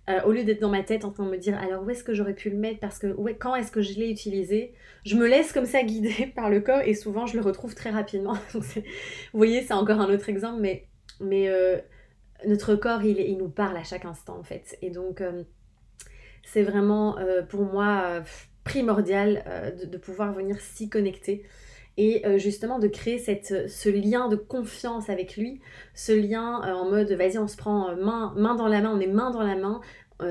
euh, 0.08 0.22
au 0.24 0.32
lieu 0.32 0.44
d'être 0.44 0.62
dans 0.62 0.70
ma 0.70 0.84
tête 0.84 1.04
en 1.04 1.12
train 1.12 1.26
de 1.26 1.32
me 1.32 1.38
dire 1.38 1.58
alors 1.58 1.84
où 1.84 1.90
est-ce 1.90 2.04
que 2.04 2.14
j'aurais 2.14 2.36
pu 2.36 2.52
le 2.52 2.58
mettre? 2.58 2.80
Parce 2.80 3.00
que 3.00 3.08
quand 3.34 3.56
est-ce 3.56 3.72
que 3.72 3.82
je 3.82 3.94
l'ai 4.00 4.12
utilisé? 4.12 4.74
Je 5.04 5.16
me 5.16 5.28
laisse 5.28 5.52
comme 5.52 5.66
ça 5.66 5.82
guider 5.82 6.32
par 6.36 6.52
le 6.52 6.62
corps 6.62 6.82
et 6.82 6.94
souvent 6.94 7.26
je 7.26 7.36
le 7.36 7.42
retrouve 7.42 7.74
très 7.74 7.90
rapidement 7.90 8.36
vous 8.54 8.62
voyez 9.34 9.64
c'est 9.64 9.74
encore 9.74 10.00
un 10.00 10.14
autre 10.14 10.30
exemple 10.30 10.62
mais, 10.62 10.86
mais 11.20 11.50
euh, 11.50 11.80
notre 12.46 12.76
corps 12.76 13.04
il, 13.04 13.20
il, 13.20 13.38
nous 13.38 13.50
parle 13.50 13.78
à 13.78 13.84
chaque 13.84 14.06
instant 14.06 14.38
en 14.38 14.44
fait 14.44 14.78
et 14.84 14.92
donc 14.92 15.22
euh, 15.22 15.44
c'est 16.46 16.64
vraiment 16.64 17.18
pour 17.50 17.64
moi 17.64 18.24
primordial 18.64 19.44
de, 19.80 19.86
de, 19.86 19.98
pouvoir 19.98 20.34
venir 20.34 20.60
s'y 20.60 20.90
connecter 20.90 21.44
et 21.98 22.26
euh, 22.26 22.38
justement 22.38 22.80
de 22.80 22.88
créer 22.88 23.18
cette, 23.18 23.70
ce 23.70 23.90
lien 23.90 24.28
de 24.28 24.36
confiance 24.36 25.10
avec 25.10 25.38
lui, 25.38 25.62
ce 25.94 26.12
lien 26.12 26.62
euh, 26.66 26.74
en 26.74 26.90
mode 26.90 27.12
vas-y 27.12 27.38
on 27.38 27.48
se 27.48 27.56
prend 27.56 27.90
euh, 27.90 27.96
main, 27.96 28.34
main 28.36 28.56
dans 28.56 28.68
la 28.68 28.82
main, 28.82 28.92
on 28.94 29.00
est 29.00 29.08
main 29.08 29.32
dans 29.32 29.44
la 29.44 29.56
main, 29.56 29.82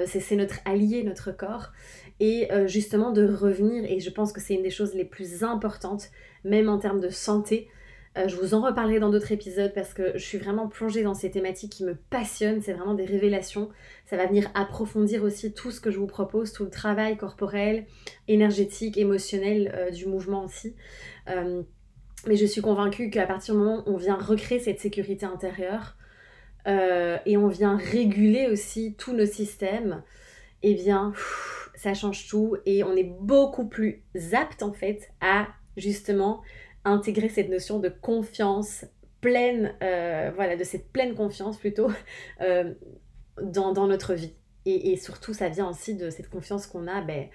c'est 0.06 0.36
notre 0.36 0.60
allié, 0.64 1.02
notre 1.02 1.30
corps, 1.30 1.70
et 2.18 2.48
justement 2.64 3.10
de 3.10 3.28
revenir, 3.28 3.84
et 3.84 4.00
je 4.00 4.08
pense 4.08 4.32
que 4.32 4.40
c'est 4.40 4.54
une 4.54 4.62
des 4.62 4.70
choses 4.70 4.94
les 4.94 5.04
plus 5.04 5.44
importantes, 5.44 6.08
même 6.42 6.70
en 6.70 6.78
termes 6.78 7.00
de 7.00 7.10
santé, 7.10 7.68
je 8.16 8.36
vous 8.36 8.54
en 8.54 8.60
reparlerai 8.60 9.00
dans 9.00 9.10
d'autres 9.10 9.32
épisodes 9.32 9.72
parce 9.74 9.92
que 9.92 10.12
je 10.14 10.24
suis 10.24 10.38
vraiment 10.38 10.68
plongée 10.68 11.02
dans 11.02 11.14
ces 11.14 11.30
thématiques 11.30 11.72
qui 11.72 11.84
me 11.84 11.94
passionnent. 11.94 12.62
C'est 12.62 12.72
vraiment 12.72 12.94
des 12.94 13.04
révélations. 13.04 13.70
Ça 14.06 14.16
va 14.16 14.26
venir 14.26 14.50
approfondir 14.54 15.24
aussi 15.24 15.52
tout 15.52 15.70
ce 15.70 15.80
que 15.80 15.90
je 15.90 15.98
vous 15.98 16.06
propose, 16.06 16.52
tout 16.52 16.64
le 16.64 16.70
travail 16.70 17.16
corporel, 17.16 17.86
énergétique, 18.28 18.96
émotionnel 18.98 19.90
du 19.92 20.06
mouvement 20.06 20.44
aussi. 20.44 20.76
Euh, 21.28 21.62
mais 22.26 22.36
je 22.36 22.46
suis 22.46 22.60
convaincue 22.60 23.10
qu'à 23.10 23.26
partir 23.26 23.54
du 23.54 23.60
moment 23.60 23.82
où 23.86 23.94
on 23.94 23.96
vient 23.96 24.16
recréer 24.16 24.58
cette 24.58 24.80
sécurité 24.80 25.26
intérieure 25.26 25.96
euh, 26.66 27.18
et 27.26 27.36
on 27.36 27.48
vient 27.48 27.76
réguler 27.76 28.48
aussi 28.50 28.94
tous 28.96 29.12
nos 29.12 29.26
systèmes, 29.26 30.02
eh 30.62 30.74
bien, 30.74 31.12
ça 31.74 31.92
change 31.92 32.26
tout 32.28 32.56
et 32.64 32.82
on 32.84 32.94
est 32.96 33.12
beaucoup 33.20 33.66
plus 33.66 34.04
apte 34.32 34.62
en 34.62 34.72
fait 34.72 35.10
à 35.20 35.48
justement 35.76 36.42
intégrer 36.84 37.28
cette 37.28 37.48
notion 37.48 37.78
de 37.78 37.88
confiance 37.88 38.84
pleine, 39.20 39.74
euh, 39.82 40.30
voilà, 40.34 40.56
de 40.56 40.64
cette 40.64 40.92
pleine 40.92 41.14
confiance 41.14 41.56
plutôt 41.56 41.90
dans, 43.42 43.72
dans, 43.72 43.86
notre 43.86 44.14
vie. 44.14 44.34
Et, 44.66 44.92
et, 44.92 44.96
surtout, 44.96 45.34
ça 45.34 45.48
vient 45.48 45.68
aussi 45.68 45.94
de 45.94 46.10
cette 46.10 46.28
confiance 46.28 46.66
qu'on 46.66 46.86
a 46.86 47.00
ben, 47.02 47.28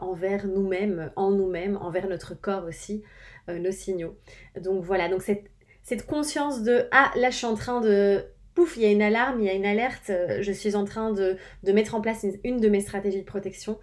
envers 0.00 0.46
nous-mêmes, 0.46 1.12
en 1.16 1.30
nous-mêmes, 1.30 1.76
envers 1.76 2.08
notre 2.08 2.34
corps 2.34 2.64
aussi. 2.64 3.02
Euh, 3.48 3.60
nos 3.60 3.70
signaux. 3.70 4.16
Donc 4.60 4.82
voilà, 4.82 5.08
donc 5.08 5.22
cette, 5.22 5.44
cette 5.84 6.04
conscience 6.04 6.64
de 6.64 6.88
ah 6.90 7.12
là 7.14 7.30
je 7.30 7.36
suis 7.36 7.46
en 7.46 7.54
train 7.54 7.80
de 7.80 8.24
pouf, 8.54 8.76
il 8.76 8.82
y 8.82 8.86
a 8.86 8.90
une 8.90 9.02
alarme, 9.02 9.40
il 9.40 9.46
y 9.46 9.48
a 9.48 9.52
une 9.52 9.64
alerte, 9.64 10.10
euh, 10.10 10.42
je 10.42 10.50
suis 10.50 10.74
en 10.74 10.84
train 10.84 11.12
de, 11.12 11.36
de 11.62 11.72
mettre 11.72 11.94
en 11.94 12.00
place 12.00 12.26
une, 12.42 12.58
de 12.58 12.68
mes 12.68 12.80
stratégies 12.80 13.20
de 13.20 13.24
protection. 13.24 13.78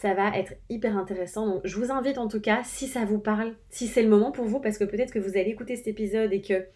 Ça 0.00 0.14
va 0.14 0.28
être 0.38 0.54
hyper 0.68 0.96
intéressant. 0.96 1.44
Donc 1.48 1.62
je 1.64 1.76
vous 1.76 1.90
invite 1.90 2.18
en 2.18 2.28
tout 2.28 2.40
cas, 2.40 2.62
si 2.62 2.86
ça 2.86 3.04
vous 3.04 3.18
parle, 3.18 3.56
si 3.68 3.88
c'est 3.88 4.00
le 4.00 4.08
moment 4.08 4.30
pour 4.30 4.44
vous, 4.44 4.60
parce 4.60 4.78
que 4.78 4.84
peut-être 4.84 5.12
que 5.12 5.18
vous 5.18 5.30
allez 5.30 5.50
écouter 5.50 5.74
cet 5.74 5.88
épisode 5.88 6.32
et 6.32 6.40
que 6.40 6.66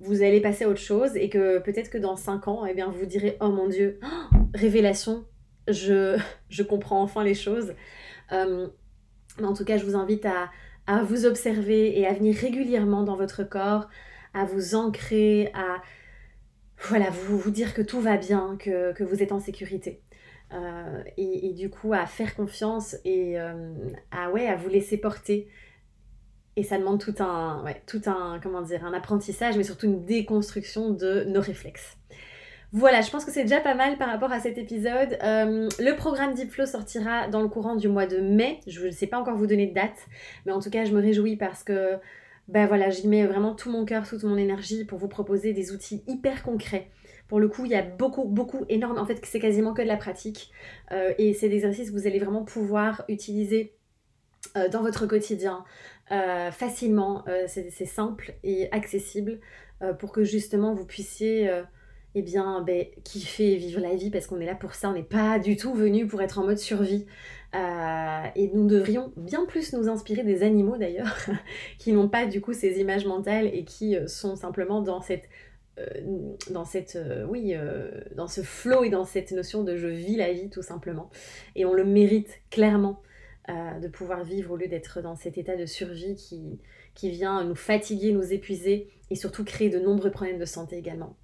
vous 0.00 0.24
allez 0.24 0.40
passer 0.40 0.64
à 0.64 0.68
autre 0.68 0.80
chose 0.80 1.14
et 1.14 1.28
que 1.28 1.60
peut-être 1.60 1.90
que 1.90 1.98
dans 1.98 2.16
5 2.16 2.48
ans, 2.48 2.66
eh 2.66 2.74
bien, 2.74 2.90
vous 2.90 3.06
direz 3.06 3.36
Oh 3.40 3.50
mon 3.50 3.68
Dieu, 3.68 4.00
révélation, 4.52 5.24
je, 5.68 6.62
comprends 6.64 7.00
enfin 7.00 7.22
les 7.22 7.34
choses. 7.34 7.72
Euh, 8.32 8.66
mais 9.38 9.46
en 9.46 9.54
tout 9.54 9.64
cas, 9.64 9.76
je 9.76 9.84
vous 9.84 9.94
invite 9.94 10.26
à, 10.26 10.50
vous 11.04 11.26
observer 11.26 12.00
et 12.00 12.04
à 12.08 12.12
venir 12.14 12.34
régulièrement 12.34 13.04
dans 13.04 13.14
votre 13.14 13.44
corps, 13.44 13.88
à 14.34 14.44
vous 14.44 14.74
ancrer, 14.74 15.52
à 15.54 15.80
voilà, 16.88 17.10
vous 17.10 17.52
dire 17.52 17.74
que 17.74 17.82
tout 17.82 18.00
va 18.00 18.16
bien, 18.16 18.56
que, 18.58 19.04
vous 19.04 19.22
êtes 19.22 19.30
en 19.30 19.38
sécurité. 19.38 20.02
Euh, 20.52 21.02
et, 21.16 21.52
du 21.52 21.70
coup, 21.70 21.92
à 21.92 22.06
faire 22.06 22.34
confiance 22.34 22.96
et 23.04 23.38
euh, 23.40 23.72
à, 24.10 24.56
vous 24.56 24.68
laisser 24.68 24.96
porter. 24.96 25.48
Et 26.56 26.64
ça 26.64 26.78
demande 26.78 27.00
tout 27.00 27.14
un, 27.20 27.64
tout 27.86 28.02
un, 28.06 28.40
comment 28.42 28.62
dire, 28.62 28.84
un 28.84 28.92
apprentissage, 28.92 29.56
mais 29.56 29.62
surtout 29.62 29.86
une 29.86 30.04
déconstruction 30.04 30.90
de 30.90 31.24
nos 31.24 31.40
réflexes. 31.40 31.96
Voilà, 32.72 33.00
je 33.00 33.10
pense 33.10 33.24
que 33.24 33.32
c'est 33.32 33.42
déjà 33.42 33.60
pas 33.60 33.74
mal 33.74 33.96
par 33.98 34.08
rapport 34.08 34.30
à 34.30 34.40
cet 34.40 34.56
épisode. 34.58 35.18
Euh, 35.22 35.68
le 35.78 35.96
programme 35.96 36.34
Deep 36.34 36.50
Flow 36.50 36.66
sortira 36.66 37.28
dans 37.28 37.42
le 37.42 37.48
courant 37.48 37.74
du 37.74 37.88
mois 37.88 38.06
de 38.06 38.18
mai. 38.18 38.60
Je 38.66 38.86
ne 38.86 38.90
sais 38.90 39.08
pas 39.08 39.18
encore 39.18 39.36
vous 39.36 39.46
donner 39.46 39.66
de 39.66 39.74
date, 39.74 40.06
mais 40.46 40.52
en 40.52 40.60
tout 40.60 40.70
cas, 40.70 40.84
je 40.84 40.92
me 40.92 41.00
réjouis 41.00 41.36
parce 41.36 41.64
que 41.64 41.98
ben 42.46 42.66
voilà, 42.66 42.90
j'y 42.90 43.06
mets 43.08 43.26
vraiment 43.26 43.54
tout 43.54 43.70
mon 43.70 43.84
cœur, 43.84 44.08
toute 44.08 44.24
mon 44.24 44.36
énergie 44.36 44.84
pour 44.84 44.98
vous 44.98 45.08
proposer 45.08 45.52
des 45.52 45.72
outils 45.72 46.02
hyper 46.06 46.42
concrets. 46.42 46.90
Pour 47.30 47.40
le 47.40 47.48
coup, 47.48 47.64
il 47.64 47.70
y 47.70 47.74
a 47.74 47.82
beaucoup, 47.82 48.24
beaucoup, 48.24 48.66
énorme. 48.68 48.98
En 48.98 49.06
fait, 49.06 49.18
c'est 49.24 49.40
quasiment 49.40 49.72
que 49.72 49.80
de 49.80 49.86
la 49.86 49.96
pratique. 49.96 50.50
Euh, 50.92 51.14
et 51.16 51.32
c'est 51.32 51.48
des 51.48 51.64
exercices 51.64 51.90
que 51.90 51.96
vous 51.96 52.06
allez 52.06 52.18
vraiment 52.18 52.44
pouvoir 52.44 53.04
utiliser 53.08 53.72
euh, 54.56 54.68
dans 54.68 54.82
votre 54.82 55.06
quotidien 55.06 55.64
facilement. 56.52 57.24
c'est 57.46 57.86
simple 57.86 58.34
et 58.42 58.68
accessible 58.72 59.38
pour 60.00 60.10
que 60.10 60.24
justement 60.24 60.74
vous 60.74 60.84
puissiez 60.84 61.48
eh 62.16 62.22
bien, 62.22 62.62
ben, 62.62 62.86
kiffer 63.04 63.52
et 63.52 63.56
vivre 63.56 63.80
la 63.80 63.94
vie 63.94 64.10
parce 64.10 64.26
qu'on 64.26 64.40
est 64.40 64.46
là 64.46 64.56
pour 64.56 64.74
ça. 64.74 64.90
On 64.90 64.94
n'est 64.94 65.02
pas 65.04 65.38
du 65.38 65.56
tout 65.56 65.72
venu 65.72 66.06
pour 66.08 66.20
être 66.20 66.40
en 66.40 66.44
mode 66.44 66.58
survie. 66.58 67.06
Euh, 67.54 68.22
et 68.36 68.50
nous 68.54 68.66
devrions 68.66 69.12
bien 69.16 69.44
plus 69.44 69.72
nous 69.72 69.88
inspirer 69.88 70.22
des 70.22 70.42
animaux 70.42 70.76
d'ailleurs, 70.76 71.16
qui 71.78 71.92
n'ont 71.92 72.08
pas 72.08 72.26
du 72.26 72.40
coup 72.40 72.52
ces 72.52 72.80
images 72.80 73.06
mentales 73.06 73.46
et 73.52 73.64
qui 73.64 73.96
euh, 73.96 74.06
sont 74.06 74.36
simplement 74.36 74.82
dans 74.82 75.00
cette 75.00 75.24
euh, 75.24 75.26
dans 76.50 76.64
cette 76.64 76.98
oui 77.28 77.54
dans 78.14 78.26
ce 78.26 78.42
flow 78.42 78.84
et 78.84 78.90
dans 78.90 79.04
cette 79.04 79.32
notion 79.32 79.64
de 79.64 79.76
je 79.76 79.86
vis 79.86 80.16
la 80.16 80.32
vie 80.32 80.50
tout 80.50 80.62
simplement 80.62 81.10
et 81.56 81.64
on 81.64 81.72
le 81.72 81.84
mérite 81.84 82.42
clairement 82.50 83.00
de 83.48 83.88
pouvoir 83.88 84.22
vivre 84.24 84.52
au 84.52 84.56
lieu 84.56 84.68
d'être 84.68 85.00
dans 85.00 85.16
cet 85.16 85.38
état 85.38 85.56
de 85.56 85.64
survie 85.66 86.16
qui 86.94 87.10
vient 87.10 87.44
nous 87.44 87.54
fatiguer, 87.54 88.12
nous 88.12 88.32
épuiser 88.32 88.90
et 89.10 89.14
surtout 89.14 89.44
créer 89.44 89.70
de 89.70 89.78
nombreux 89.78 90.10
problèmes 90.10 90.38
de 90.38 90.44
santé 90.44 90.76
également. 90.76 91.16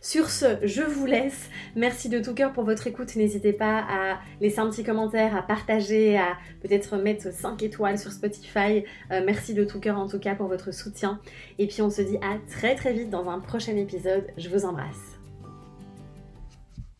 Sur 0.00 0.30
ce, 0.30 0.58
je 0.62 0.82
vous 0.82 1.04
laisse. 1.04 1.50
Merci 1.76 2.08
de 2.08 2.20
tout 2.20 2.34
cœur 2.34 2.52
pour 2.52 2.64
votre 2.64 2.86
écoute. 2.86 3.16
N'hésitez 3.16 3.52
pas 3.52 3.84
à 3.88 4.18
laisser 4.40 4.58
un 4.58 4.70
petit 4.70 4.82
commentaire, 4.82 5.36
à 5.36 5.42
partager, 5.42 6.16
à 6.16 6.38
peut-être 6.62 6.96
mettre 6.96 7.32
5 7.32 7.62
étoiles 7.62 7.98
sur 7.98 8.12
Spotify. 8.12 8.84
Euh, 9.10 9.22
merci 9.24 9.52
de 9.52 9.64
tout 9.64 9.78
cœur 9.78 9.98
en 9.98 10.08
tout 10.08 10.18
cas 10.18 10.34
pour 10.34 10.48
votre 10.48 10.72
soutien. 10.72 11.20
Et 11.58 11.66
puis 11.66 11.82
on 11.82 11.90
se 11.90 12.02
dit 12.02 12.16
à 12.16 12.38
très 12.50 12.74
très 12.74 12.92
vite 12.92 13.10
dans 13.10 13.28
un 13.28 13.40
prochain 13.40 13.76
épisode. 13.76 14.26
Je 14.38 14.48
vous 14.48 14.64
embrasse. 14.64 15.09